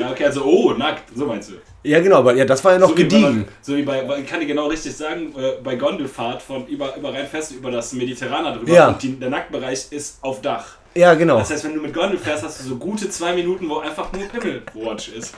[0.00, 1.04] Ja, okay, also, oh, nackt.
[1.14, 1.54] So meinst du.
[1.84, 3.22] Ja, genau, aber ja, das war ja noch so gediegen.
[3.22, 6.66] Man, so wie bei, bei- ich kann dir genau richtig sagen, äh, bei Gondelfahrt von
[6.66, 8.88] über, über Rheinfest über das Mediterraner drüber Ja.
[8.88, 10.76] und die, der Nacktbereich ist auf Dach.
[10.96, 11.38] Ja, genau.
[11.38, 14.10] Das heißt, wenn du mit Gondel fährst, hast du so gute zwei Minuten, wo einfach
[14.12, 15.34] nur Pimmelwatch ist.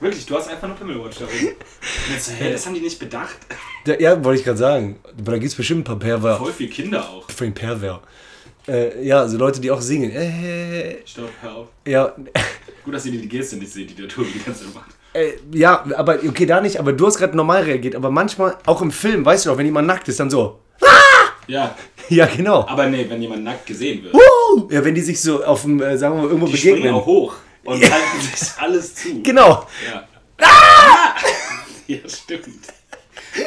[0.00, 1.48] Wirklich, du hast einfach nur Pimmelwatch da oben.
[1.48, 1.54] Und
[2.12, 3.36] jetzt hey, das haben die nicht bedacht.
[3.84, 4.96] Da, ja, wollte ich gerade sagen.
[5.18, 6.38] Aber da gibt es bestimmt ein paar Perver.
[6.38, 7.30] Voll viel Kinder auch.
[7.30, 8.02] Für ein Perver.
[8.66, 10.10] Äh, ja, so Leute, die auch singen.
[10.10, 11.66] Äh, Stopp, hör auf.
[11.86, 12.14] ja,
[12.84, 14.90] Gut, dass ihr die Geste nicht seht, die der Tobi die ganze Zeit macht.
[15.14, 16.78] äh, ja, aber okay, da nicht.
[16.80, 17.94] Aber du hast gerade normal reagiert.
[17.94, 20.58] Aber manchmal, auch im Film, weißt du doch, wenn jemand nackt ist, dann so.
[21.48, 21.76] Ja,
[22.08, 22.66] Ja, genau.
[22.68, 24.68] aber nee, wenn jemand nackt gesehen wird, Woo!
[24.70, 26.94] Ja, wenn die sich so auf dem, äh, sagen wir mal, irgendwo die springen begegnen.
[27.00, 27.34] auch hoch
[27.64, 29.22] und halten sich alles zu.
[29.22, 29.66] Genau.
[29.90, 30.06] Ja.
[30.38, 31.14] Ah!
[31.88, 32.46] Ja, stimmt.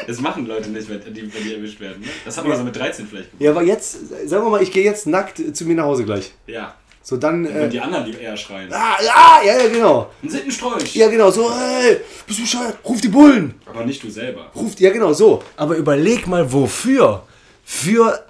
[0.08, 2.02] Das machen Leute nicht, wenn die, wenn die erwischt werden.
[2.02, 2.08] Ne?
[2.26, 3.42] Das hat man so mit 13 vielleicht gemacht.
[3.42, 3.94] Ja, aber jetzt,
[4.30, 6.32] sagen wir mal, ich gehe jetzt nackt zu mir nach Hause gleich.
[6.46, 6.76] Ja.
[7.02, 7.46] So, dann.
[7.46, 8.72] Wenn Äh, die anderen lieber eher schreien.
[8.74, 10.12] ah, ja, ja, ja, genau.
[10.22, 10.96] Ein Sittenstrolch.
[10.96, 12.78] Ja, genau, so, ey, bist du bescheuert?
[12.84, 13.54] Ruf die Bullen.
[13.66, 14.52] Aber nicht du selber.
[14.54, 15.42] Ruft, ja genau, so.
[15.56, 17.24] Aber überleg mal, wofür?
[17.64, 18.26] Für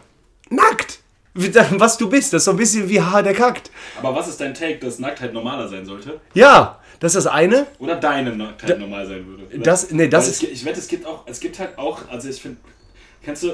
[0.50, 1.00] nackt.
[1.36, 3.70] Was du bist, das ist so ein bisschen wie Haar der kackt.
[4.00, 6.22] Aber was ist dein Take, dass Nacktheit normaler sein sollte?
[6.34, 7.68] Ja, das ist das eine.
[7.78, 9.44] Oder deine Nacktheit normal sein würde?
[9.46, 9.58] Oder?
[9.58, 12.08] das- nee, das Weil ist- Es, ich wette, es gibt auch, es gibt halt auch,
[12.10, 12.58] also ich finde,
[13.22, 13.50] kennst du,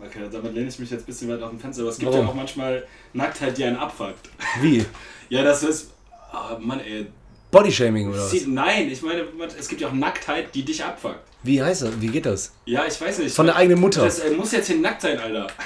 [0.00, 2.10] okay, damit lehne ich mich jetzt ein bisschen weit auf dem Fenster, aber es gibt
[2.10, 2.26] Warum?
[2.26, 4.28] ja auch manchmal Nacktheit, die einen abfuckt.
[4.60, 4.84] Wie?
[5.30, 5.90] Ja, das ist,
[6.34, 7.06] oh Mann ey,
[7.50, 8.46] Bodyshaming oder was?
[8.46, 9.24] Nein, ich meine,
[9.58, 11.20] es gibt ja auch Nacktheit, die dich abfuckt.
[11.44, 12.00] Wie heißt das?
[12.00, 12.52] Wie geht das?
[12.64, 13.34] Ja, ich weiß nicht.
[13.36, 14.02] Von der eigenen Mutter.
[14.04, 15.46] Das äh, muss jetzt hier nackt sein, Alter.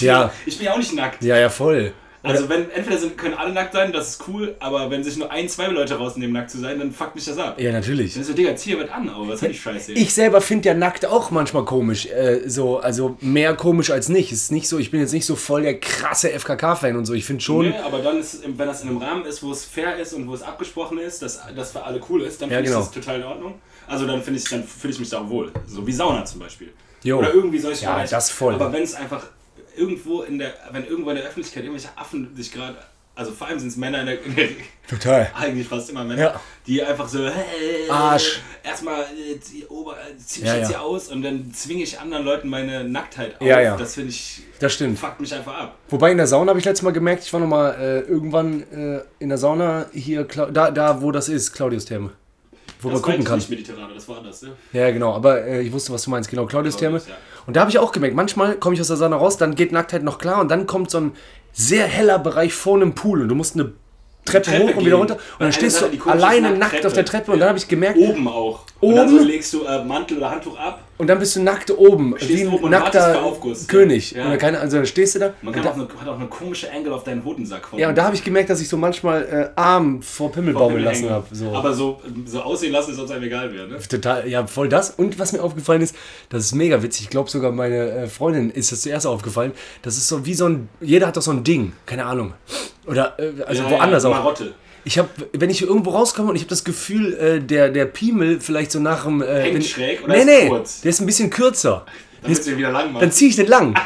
[0.00, 0.32] Ja.
[0.44, 1.22] Ich bin ja auch nicht nackt.
[1.22, 1.92] Ja, ja, voll.
[2.24, 5.30] Also wenn entweder sind, können alle nackt sein, das ist cool, aber wenn sich nur
[5.30, 7.60] ein, zwei Leute rausnehmen, nackt zu sein, dann fuckt mich das ab.
[7.60, 8.14] Ja, natürlich.
[8.14, 10.02] Dann ist so, Digga, zieh was an, aber was soll die Scheiße jetzt?
[10.02, 12.06] Ich selber finde ja nackt auch manchmal komisch.
[12.06, 14.32] Äh, so, also mehr komisch als nicht.
[14.32, 17.14] Es ist nicht so, ich bin jetzt nicht so voll der krasse FKK-Fan und so.
[17.14, 17.68] Ich finde schon.
[17.68, 20.26] Nee, aber dann ist, wenn das in einem Rahmen ist, wo es fair ist und
[20.26, 22.80] wo es abgesprochen ist, dass das für alle cool ist, dann Ja, finde genau.
[22.82, 23.54] ich das total in Ordnung.
[23.86, 25.50] Also dann finde ich, dann fühle ich mich da auch wohl.
[25.66, 26.72] So wie Sauna zum Beispiel.
[27.02, 27.18] Jo.
[27.18, 28.10] Oder irgendwie solche Ja, Bereiche.
[28.10, 28.54] das voll.
[28.54, 29.24] Aber wenn es einfach
[29.76, 32.76] irgendwo in der, wenn irgendwo in der Öffentlichkeit irgendwelche Affen sich gerade,
[33.14, 34.48] also vor allem sind es Männer in der, in der
[34.88, 35.30] Total.
[35.38, 36.40] eigentlich fast immer Männer, Ja.
[36.66, 38.40] die einfach so, hey, Arsch.
[38.64, 40.78] erstmal äh, zieh, Ober, äh, zieh mich Ja, jetzt ja.
[40.78, 43.46] hier aus und dann zwinge ich anderen Leuten meine Nacktheit auf.
[43.46, 43.76] Ja, ja.
[43.76, 44.98] Das finde ich, Das stimmt.
[44.98, 45.78] fuckt mich einfach ab.
[45.90, 49.00] Wobei in der Sauna habe ich letztes Mal gemerkt, ich war nochmal äh, irgendwann äh,
[49.18, 52.10] in der Sauna hier, da, da wo das ist, Claudius-Therme.
[52.80, 53.38] Wo man das gucken meinte kann.
[53.38, 54.50] ich nicht mediterrane, das war anders, ne?
[54.72, 56.28] Ja, genau, aber äh, ich wusste, was du meinst.
[56.28, 56.98] Genau, Claudius-Therme.
[56.98, 57.44] Claudius, ja.
[57.46, 59.72] Und da habe ich auch gemerkt, manchmal komme ich aus der Sauna raus, dann geht
[59.72, 61.12] Nacktheit noch klar und dann kommt so ein
[61.52, 63.72] sehr heller Bereich vor einem Pool und du musst eine
[64.26, 64.86] Treppe, Treppe hoch und gehen.
[64.86, 67.32] wieder runter und dann stehst Sache, du alleine nackt nackt auf der Treppe.
[67.32, 68.64] Und dann habe ich gemerkt, Oben auch.
[68.80, 69.18] Und dann Oben?
[69.18, 70.82] so legst du äh, Mantel oder Handtuch ab.
[70.98, 73.66] Und dann bist du nackt oben, Stehst wie ein oben nackter Aufguss.
[73.66, 74.12] König.
[74.12, 74.26] Ja.
[74.26, 75.34] Oder keine, also dann stehst du da.
[75.42, 78.04] Man kann auch eine, hat auch eine komische Angle auf deinen Hodensack ja, und da
[78.04, 79.22] habe ich gemerkt, dass ich so manchmal
[79.56, 81.26] äh, Arm vor Pimmel baumeln lassen habe.
[81.32, 81.54] So.
[81.54, 83.78] Aber so, so aussehen lassen, als ob es einem egal wäre, ne?
[83.78, 84.90] Total, ja, voll das.
[84.90, 85.94] Und was mir aufgefallen ist,
[86.28, 87.04] das ist mega witzig.
[87.04, 89.52] Ich glaube sogar meine äh, Freundin ist das zuerst aufgefallen.
[89.82, 92.34] Das ist so wie so ein, jeder hat doch so ein Ding, keine Ahnung.
[92.86, 94.14] Oder äh, also Ja, woanders ja, auch.
[94.14, 94.54] Marotte.
[94.86, 98.38] Ich habe, wenn ich irgendwo rauskomme und ich habe das Gefühl, äh, der, der Piemel
[98.38, 99.20] vielleicht so nach dem.
[99.20, 100.80] Äh, wenn- schräg oder nee, ist nee, kurz?
[100.82, 101.84] der ist ein bisschen kürzer.
[102.22, 103.00] Dann ihn wieder lang machen.
[103.00, 103.74] Dann ziehe ich den lang.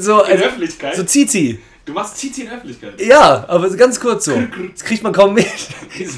[0.00, 0.94] So, In also, der Öffentlichkeit?
[0.96, 1.58] so Zizi.
[1.88, 3.00] Du machst Zizi in der Öffentlichkeit.
[3.00, 4.38] Ja, aber ganz kurz so.
[4.72, 5.46] Das kriegt man kaum mit.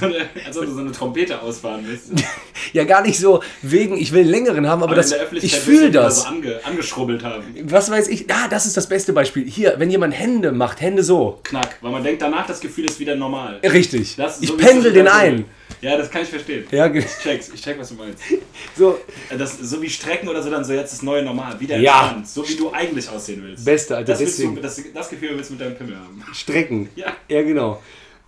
[0.01, 2.11] So eine, als ob du so eine Trompete ausfahren willst.
[2.73, 5.91] Ja, gar nicht so wegen, ich will einen längeren haben, aber, Aber das, ich fühle
[5.91, 6.23] das.
[6.23, 7.43] So ange, angeschrubbelt haben.
[7.65, 8.31] Was weiß ich?
[8.31, 9.49] Ah, das ist das beste Beispiel.
[9.49, 11.41] Hier, wenn jemand Hände macht, Hände so.
[11.45, 11.79] Knack.
[11.81, 13.61] Weil man denkt, danach das Gefühl ist wieder normal.
[13.63, 14.17] Richtig.
[14.17, 15.47] Das ich so, wie pendel den ein.
[15.81, 16.67] Ja, das kann ich verstehen.
[16.71, 18.23] Ja, Ich check's, ich check, was du meinst.
[18.77, 18.99] so.
[19.37, 21.59] Das, so wie Strecken oder so, dann so jetzt das neue Normal.
[21.59, 22.03] Wieder Ja.
[22.03, 22.29] entspannt.
[22.29, 23.65] So wie du eigentlich aussehen willst.
[23.65, 24.63] Beste, Alter, Das, willst du, deswegen.
[24.63, 26.23] das, das Gefühl willst du mit deinem Pimmel haben.
[26.35, 26.89] Strecken.
[26.97, 27.13] Ja.
[27.29, 27.81] Ja, genau.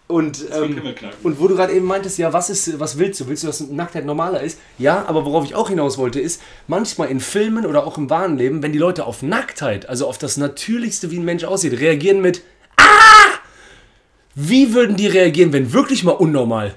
[0.09, 0.81] Und, ähm,
[1.23, 3.29] und wo du gerade eben meintest, ja, was ist, was willst du?
[3.29, 4.59] Willst du, dass Nacktheit normaler ist?
[4.77, 8.37] Ja, aber worauf ich auch hinaus wollte, ist, manchmal in Filmen oder auch im wahren
[8.37, 12.21] Leben, wenn die Leute auf Nacktheit, also auf das Natürlichste, wie ein Mensch aussieht, reagieren
[12.21, 12.43] mit
[12.77, 13.39] Ah!
[14.35, 16.75] Wie würden die reagieren, wenn wirklich mal unnormal?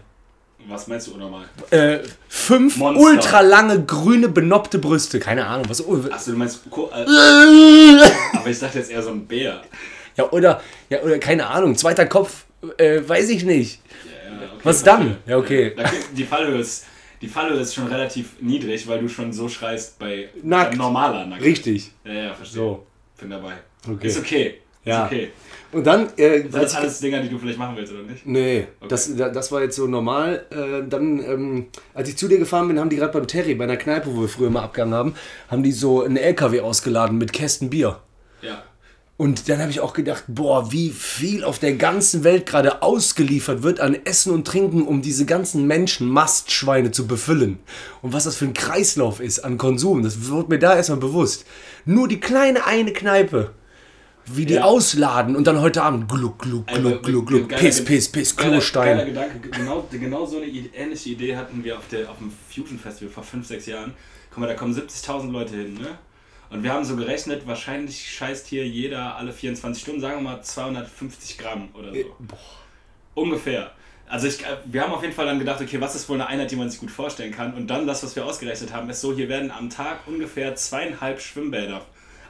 [0.67, 1.45] Was meinst du unnormal?
[1.69, 3.03] Äh, fünf Monster.
[3.03, 5.19] ultralange, grüne, benoppte Brüste.
[5.19, 5.81] Keine Ahnung, was.
[6.11, 6.61] Achso, du meinst.
[6.65, 6.77] Äh,
[8.37, 9.61] aber ich dachte jetzt eher so ein Bär.
[10.17, 12.45] Ja, oder, ja, oder keine Ahnung, zweiter Kopf,
[12.77, 13.81] äh, weiß ich nicht.
[14.05, 15.17] Ja, ja, okay, Was dann?
[15.27, 15.75] Ja, okay.
[16.15, 16.85] Die Fallhöhe ist.
[17.21, 20.77] Die Fallhöhe ist schon relativ niedrig, weil du schon so schreist bei Nackt.
[20.77, 21.41] normaler Nackt.
[21.41, 21.91] Richtig.
[22.03, 22.57] Ja, ja, verstehe.
[22.61, 22.87] So.
[23.19, 23.53] Bin dabei.
[23.87, 24.07] Okay.
[24.07, 24.61] Ist okay.
[24.85, 25.05] Ja.
[25.05, 25.29] Ist okay.
[25.71, 28.25] Und dann, äh, Sind das alles Dinger, die du vielleicht machen willst, oder nicht?
[28.25, 30.45] Nee, das, da- das war jetzt so normal.
[30.49, 33.65] Äh, dann, ähm, als ich zu dir gefahren bin, haben die gerade beim Terry, bei
[33.65, 35.15] einer Kneipe, wo wir früher mal abgegangen haben,
[35.49, 37.99] haben die so einen LKW ausgeladen mit Kästen Bier.
[38.41, 38.63] Ja.
[39.17, 43.63] Und dann habe ich auch gedacht, boah, wie viel auf der ganzen Welt gerade ausgeliefert
[43.63, 47.59] wird an Essen und Trinken, um diese ganzen Menschen, Mastschweine zu befüllen.
[48.01, 51.45] Und was das für ein Kreislauf ist an Konsum, das wird mir da erstmal bewusst.
[51.85, 53.51] Nur die kleine eine Kneipe,
[54.27, 54.63] wie die Ja.
[54.63, 58.51] ausladen und dann heute Abend gluck, gluck, gluck, gluck, gluck, Geiler piss, piss, piss, geiler-
[58.53, 58.97] Klostein.
[58.97, 59.49] Geiler Gedanke.
[59.49, 63.23] Genau, genau so eine ähnliche Idee hatten wir auf, der, auf dem Fusion Festival vor
[63.23, 63.93] 5, 6 Jahren.
[64.31, 65.97] Guck mal, da kommen 70.000 Leute hin, ne?
[66.49, 70.41] Und wir haben so gerechnet, wahrscheinlich scheißt hier jeder alle 24 Stunden, sagen wir mal
[70.41, 72.15] 250 Gramm oder so.
[73.15, 73.71] Ungefähr.
[74.07, 76.27] Also ich, äh, wir haben auf jeden Fall dann gedacht, okay, was ist wohl eine
[76.27, 77.53] Einheit, die man sich gut vorstellen kann?
[77.55, 81.19] Und dann das, was wir ausgerechnet haben, ist so, hier werden am Tag ungefähr zweieinhalb
[81.21, 81.81] Schwimmbäder.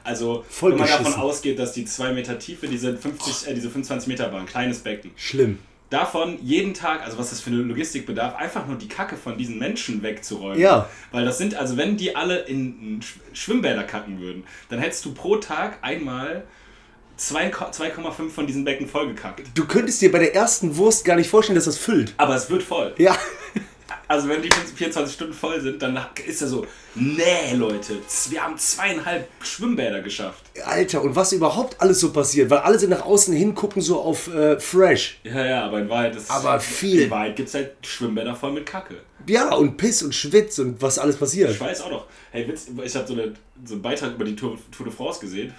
[0.06, 1.22] Also Voll wenn man davon geschissen.
[1.22, 5.10] ausgeht, dass die 2 Meter Tiefe, diese, 50, äh, diese 25 Meter waren, kleines Becken.
[5.16, 5.58] Schlimm.
[5.90, 9.38] Davon jeden Tag, also was das für eine Logistik bedarf, einfach nur die Kacke von
[9.38, 10.58] diesen Menschen wegzuräumen.
[10.58, 10.88] Ja.
[11.12, 15.14] Weil das sind, also wenn die alle in Sch- Schwimmbäder kacken würden, dann hättest du
[15.14, 16.42] pro Tag einmal
[17.16, 19.46] zwei- 2,5 von diesen Becken vollgekackt.
[19.54, 22.14] Du könntest dir bei der ersten Wurst gar nicht vorstellen, dass das füllt.
[22.16, 22.92] Aber es wird voll.
[22.98, 23.16] Ja.
[24.08, 27.94] Also wenn die 24 Stunden voll sind, dann ist er so, nee Leute,
[28.30, 30.44] wir haben zweieinhalb Schwimmbäder geschafft.
[30.64, 34.00] Alter, und was überhaupt alles so passiert, weil alle sind nach außen hin, gucken so
[34.00, 35.18] auf äh, Fresh.
[35.24, 37.02] Ja, ja, aber in Wahrheit ist Aber viel.
[37.02, 38.94] In Wahrheit gibt es halt Schwimmbäder voll mit Kacke.
[39.26, 41.50] Ja, und Piss und Schwitz und was alles passiert.
[41.50, 42.06] Ich weiß auch noch.
[42.30, 43.34] Hey, Witz, ich habe so, eine,
[43.64, 45.52] so einen Beitrag über die Tour, Tour de France gesehen.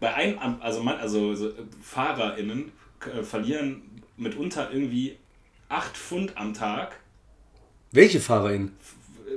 [0.00, 2.72] Bei einem, also, man, also so FahrerInnen
[3.06, 3.82] äh, verlieren
[4.16, 5.16] mitunter irgendwie
[5.68, 6.96] 8 Pfund am Tag
[7.94, 8.72] Welche FahrerInnen?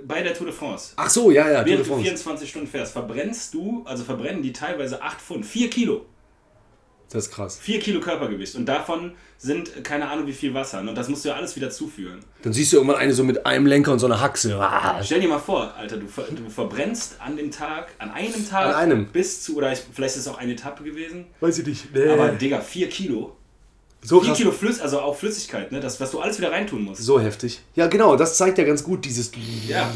[0.08, 0.94] bei der Tour de France.
[0.96, 2.04] Ach so, ja, ja, Tour de Während du France.
[2.04, 6.06] 24 Stunden fährst, verbrennst du, also verbrennen die teilweise 8 Pfund, 4 Kilo.
[7.10, 7.58] Das ist krass.
[7.62, 8.56] 4 Kilo Körpergewicht.
[8.56, 10.80] Und davon sind keine Ahnung wie viel Wasser.
[10.82, 12.20] Und das musst du ja alles wieder zuführen.
[12.42, 14.58] Dann siehst du irgendwann eine so mit einem Lenker und so einer Haxe.
[14.60, 18.50] Ah, Stell dir mal vor, Alter, du, ver du verbrennst an dem Tag, an einem
[18.50, 19.06] Tag An einem.
[19.08, 21.94] bis zu, oder ich, vielleicht ist es auch eine Etappe gewesen, Weiß ich nicht.
[21.94, 22.10] Nee.
[22.10, 23.36] aber Digga, 4 Kilo.
[24.02, 24.38] So 4 krass.
[24.38, 25.80] Kilo Flüss, also auch Flüssigkeit, ne?
[25.80, 27.02] Das, was du alles wieder reintun musst.
[27.02, 27.60] So heftig.
[27.76, 29.32] Ja, genau, das zeigt ja ganz gut dieses
[29.68, 29.92] Ja.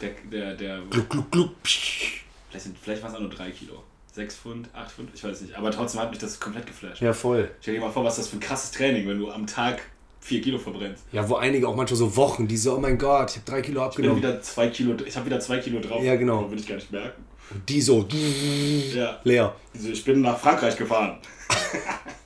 [0.00, 1.50] Der, der, der, Gluck, gluck, gluck.
[1.64, 3.82] vielleicht, sind- vielleicht waren es auch nur 3 Kilo.
[4.12, 5.54] 6 Pfund, 8 Pfund, ich weiß nicht.
[5.56, 7.02] Aber trotzdem hat mich das komplett geflasht.
[7.02, 7.50] Ja, voll.
[7.60, 9.82] Stell dir mal vor, was das für ein krasses Training, wenn du am Tag
[10.20, 11.04] 4 Kilo verbrennst.
[11.12, 13.60] Ja, wo einige auch manchmal so Wochen, die so, oh mein Gott, ich habe drei
[13.62, 14.16] Kilo Ich bin abgenommen.
[14.22, 16.02] wieder 2 Kilo, ich habe wieder 2 Kilo drauf.
[16.02, 16.48] Ja, genau.
[16.48, 17.22] Würde ich gar nicht merken.
[17.50, 18.06] Und die so
[18.94, 19.20] Ja.
[19.22, 19.54] leer.
[19.80, 21.18] Ich bin nach Frankreich gefahren.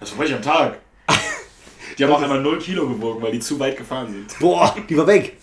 [0.00, 0.78] Das war ich am Tag.
[1.98, 4.38] Die haben auch einmal 0 Kilo gewogen, weil die zu weit gefahren sind.
[4.38, 5.36] Boah, die war weg.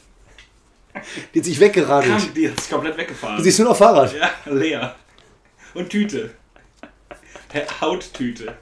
[1.33, 2.35] Die hat sich weggeradelt.
[2.35, 3.43] Die ist komplett weggefahren.
[3.43, 4.13] Sie ist nur noch Fahrrad.
[4.15, 4.95] Ja, leer.
[5.75, 6.31] Und Tüte.
[7.53, 8.55] Der Hauttüte.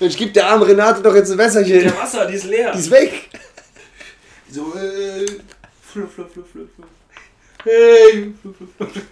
[0.00, 1.80] Mensch, gib der armen Renate doch jetzt ein Wässerchen.
[1.80, 2.72] Der Wasser, die ist leer.
[2.72, 3.28] Die ist weg.
[4.50, 5.26] so, äh,
[5.82, 6.88] fluff, fluff, fluff, fluff, fluff.
[7.64, 9.04] Hey, fluff, fluff, fluff.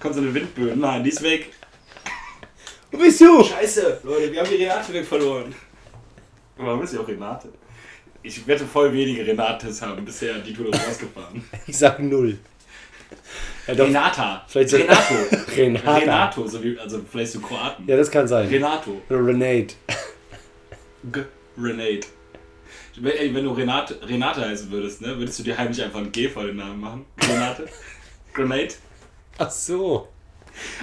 [0.00, 0.76] Kommt so eine Windböe.
[0.76, 1.50] Nein, die ist weg.
[2.92, 3.42] Wo bist du?
[3.42, 5.54] Scheiße, Leute, wir haben die Renate weg verloren.
[6.56, 7.48] Warum ist sie auch Renate?
[8.22, 11.42] Ich wette voll wenige Renates haben bisher die Tour de France gefahren.
[11.66, 12.38] Ich sag null.
[13.66, 13.86] Ja, doch.
[13.86, 14.44] Renata.
[14.46, 15.14] Vielleicht so- Renato.
[15.56, 15.96] Renata.
[15.96, 17.86] Renato, so wie, also vielleicht so Kroaten.
[17.88, 18.46] Ja, das kann sein.
[18.48, 19.00] Renato.
[19.10, 19.74] Renate.
[21.12, 21.20] G.
[21.58, 22.06] Renate.
[23.00, 26.12] Wenn, ey, wenn du Renate, Renate heißen würdest, ne, würdest du dir heimlich einfach ein
[26.12, 27.06] G vor den Namen machen?
[27.20, 27.66] Renate?
[28.34, 28.74] Grenade?
[29.38, 30.08] Ach so.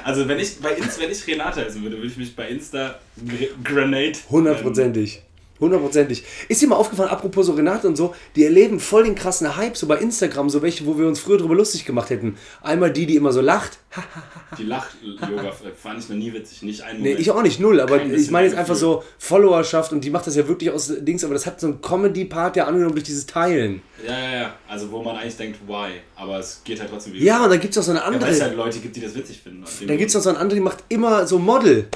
[0.04, 3.00] Also wenn ich bei Insta, wenn ich Renate heißen würde, würde ich mich bei Insta
[3.26, 4.14] Gr- Grenade.
[4.30, 5.22] Hundertprozentig.
[5.60, 6.24] Hundertprozentig.
[6.48, 9.76] Ist dir mal aufgefallen, apropos so Renate und so, die erleben voll den krassen Hype,
[9.76, 12.38] so bei Instagram, so welche, wo wir uns früher drüber lustig gemacht hätten.
[12.62, 13.80] Einmal die, die immer so lacht.
[14.58, 15.52] Die Lach-Yoga
[15.82, 16.64] fand ich noch nie witzig.
[16.64, 19.04] Nicht einen Nee, ich auch nicht, null, aber Kein ich meine jetzt ein einfach so
[19.20, 22.56] Followerschaft und die macht das ja wirklich aus Dings, aber das hat so einen Comedy-Part
[22.56, 23.82] ja angenommen durch dieses Teilen.
[24.06, 24.54] Ja, ja, ja.
[24.68, 25.90] Also wo man eigentlich denkt, why?
[26.16, 28.24] Aber es geht halt trotzdem Ja, und dann gibt es noch so eine Ja, andere.
[28.24, 29.64] weil es halt Leute gibt, die das witzig finden.
[29.88, 31.88] dann gibt es noch so eine andere, die macht immer so Model.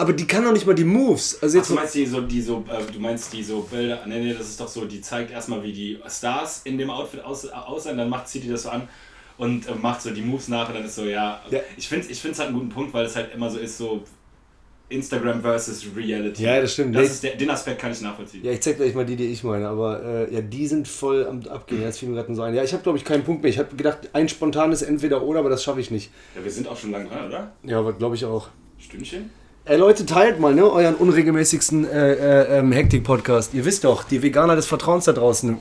[0.00, 1.38] Aber die kann doch nicht mal die Moves.
[1.42, 3.60] Also Ach, jetzt du so, meinst die so, die so, äh, du meinst die so
[3.70, 6.88] Bilder, nee, nee, das ist doch so, die zeigt erstmal, wie die Stars in dem
[6.90, 8.88] Outfit aus, aussehen, dann macht, zieht die das so an
[9.36, 11.60] und äh, macht so die Moves nach und dann ist so, ja, Ja.
[11.76, 13.76] ich finde es ich find's halt einen guten Punkt, weil es halt immer so ist,
[13.78, 14.02] so
[14.88, 16.42] Instagram versus Reality.
[16.42, 16.96] Ja, das stimmt.
[16.96, 17.08] Das Nee.
[17.08, 18.44] ist der, den Aspekt kann ich nachvollziehen.
[18.44, 21.26] ja, ich zeig gleich mal die, die ich meine, aber äh, ja, die sind voll
[21.26, 21.82] am Abgehen.
[21.82, 22.54] Jetzt fiel mir gerade so ein.
[22.54, 23.50] Ja, ich habe glaube ich keinen Punkt mehr.
[23.50, 26.10] Ich habe gedacht, ein spontanes Entweder-Oder, aber das schaffe ich nicht.
[26.34, 27.52] Ja, wir sind auch schon lange dran, oder?
[27.62, 28.48] Ja, aber glaube ich auch.
[28.78, 29.30] Stündchen?
[29.70, 33.54] Ey Leute, teilt mal, ne, euren unregelmäßigsten äh, äh, ähm, Hektik-Podcast.
[33.54, 35.60] Ihr wisst doch, die Veganer des Vertrauens da draußen.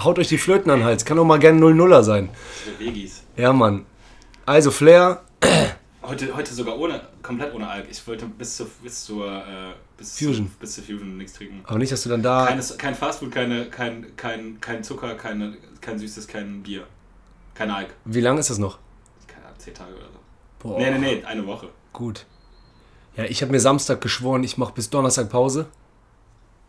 [0.00, 1.04] Haut euch die Flöten an den Hals.
[1.04, 2.30] Kann doch mal gerne 0-0er sein.
[3.36, 3.86] Ja, Mann.
[4.44, 5.22] Also, Flair.
[6.02, 7.86] Heute, heute sogar ohne, komplett ohne Alk.
[7.88, 10.48] Ich wollte bis zur, bis zur, äh, bis Fusion.
[10.48, 11.60] Zu, bis zur Fusion nichts trinken.
[11.64, 12.46] Aber nicht, dass du dann da.
[12.46, 16.82] Keine, kein Fastfood, keine, kein, kein, kein Zucker, keine, kein Süßes, kein Bier.
[17.54, 17.94] Kein Alk.
[18.04, 18.80] Wie lange ist das noch?
[19.28, 20.18] Keine Ahnung, zehn Tage oder so.
[20.58, 20.80] Boah.
[20.80, 21.68] Nee, nee, nee, eine Woche.
[21.92, 22.26] Gut.
[23.16, 25.66] Ja, ich habe mir Samstag geschworen, ich mache bis Donnerstag Pause.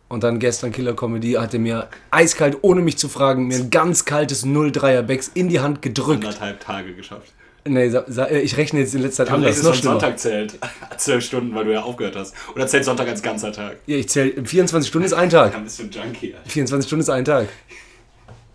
[0.08, 4.04] Und dann gestern Killer Comedy hatte mir eiskalt, ohne mich zu fragen, mir ein ganz
[4.04, 6.24] kaltes 0-3er Becks in die Hand gedrückt.
[6.24, 7.32] Anderthalb Tage geschafft.
[7.66, 9.58] Nee, äh, ich rechne jetzt in letzter Zeit Du anders.
[9.58, 9.92] von schlimmer.
[9.92, 10.58] Sonntag zählt.
[10.98, 12.34] Zwölf Stunden, weil du ja aufgehört hast.
[12.54, 13.78] Oder zählt Sonntag als ganzer Tag.
[13.86, 14.44] Ja, ich zähle.
[14.44, 15.52] 24 Stunden ist ein Tag.
[15.52, 16.34] Dann bist du ein Junkie.
[16.34, 16.50] Alter.
[16.50, 17.48] 24 Stunden ist ein Tag.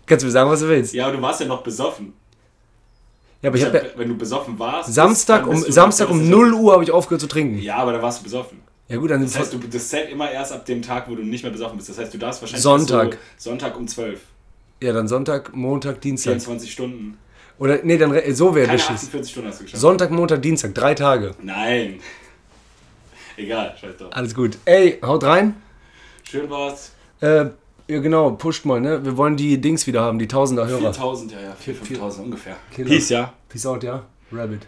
[0.06, 0.94] Kannst du mir sagen, was du willst?
[0.94, 2.12] Ja, aber du warst ja noch besoffen.
[3.42, 4.92] Ja, aber ich habe ja, Wenn du besoffen warst.
[4.92, 7.58] Samstag um, Samstag um das ist- 0 Uhr habe ich aufgehört zu trinken.
[7.58, 8.58] Ja, aber da warst du besoffen.
[8.88, 11.22] Ja gut, dann Das heißt, du, das zählt immer erst ab dem Tag, wo du
[11.22, 11.88] nicht mehr besoffen bist.
[11.88, 13.18] Das heißt, du darfst wahrscheinlich Sonntag.
[13.38, 14.20] So Sonntag um 12.
[14.82, 16.32] ja dann Sonntag, Montag, Dienstag.
[16.32, 17.16] 24 Stunden.
[17.58, 18.88] Oder nee, dann so wäre das.
[18.90, 19.80] 48 Stunden hast du geschafft.
[19.80, 21.34] Sonntag, Montag, Dienstag, drei Tage.
[21.42, 22.00] Nein.
[23.36, 24.08] Egal, scheiß drauf.
[24.12, 24.58] Alles gut.
[24.64, 25.54] Ey, haut rein.
[26.24, 26.92] Schön war's.
[27.20, 27.46] Äh,
[27.90, 29.04] ja genau, pusht mal, ne?
[29.04, 30.92] Wir wollen die Dings wieder haben, die Tausender Hörer.
[30.92, 32.56] 4000, ja, ja, 4.000, 5.000 ungefähr.
[32.70, 32.88] Killer.
[32.88, 33.32] Peace, ja.
[33.48, 34.04] Peace out, ja?
[34.32, 34.66] Rabbit.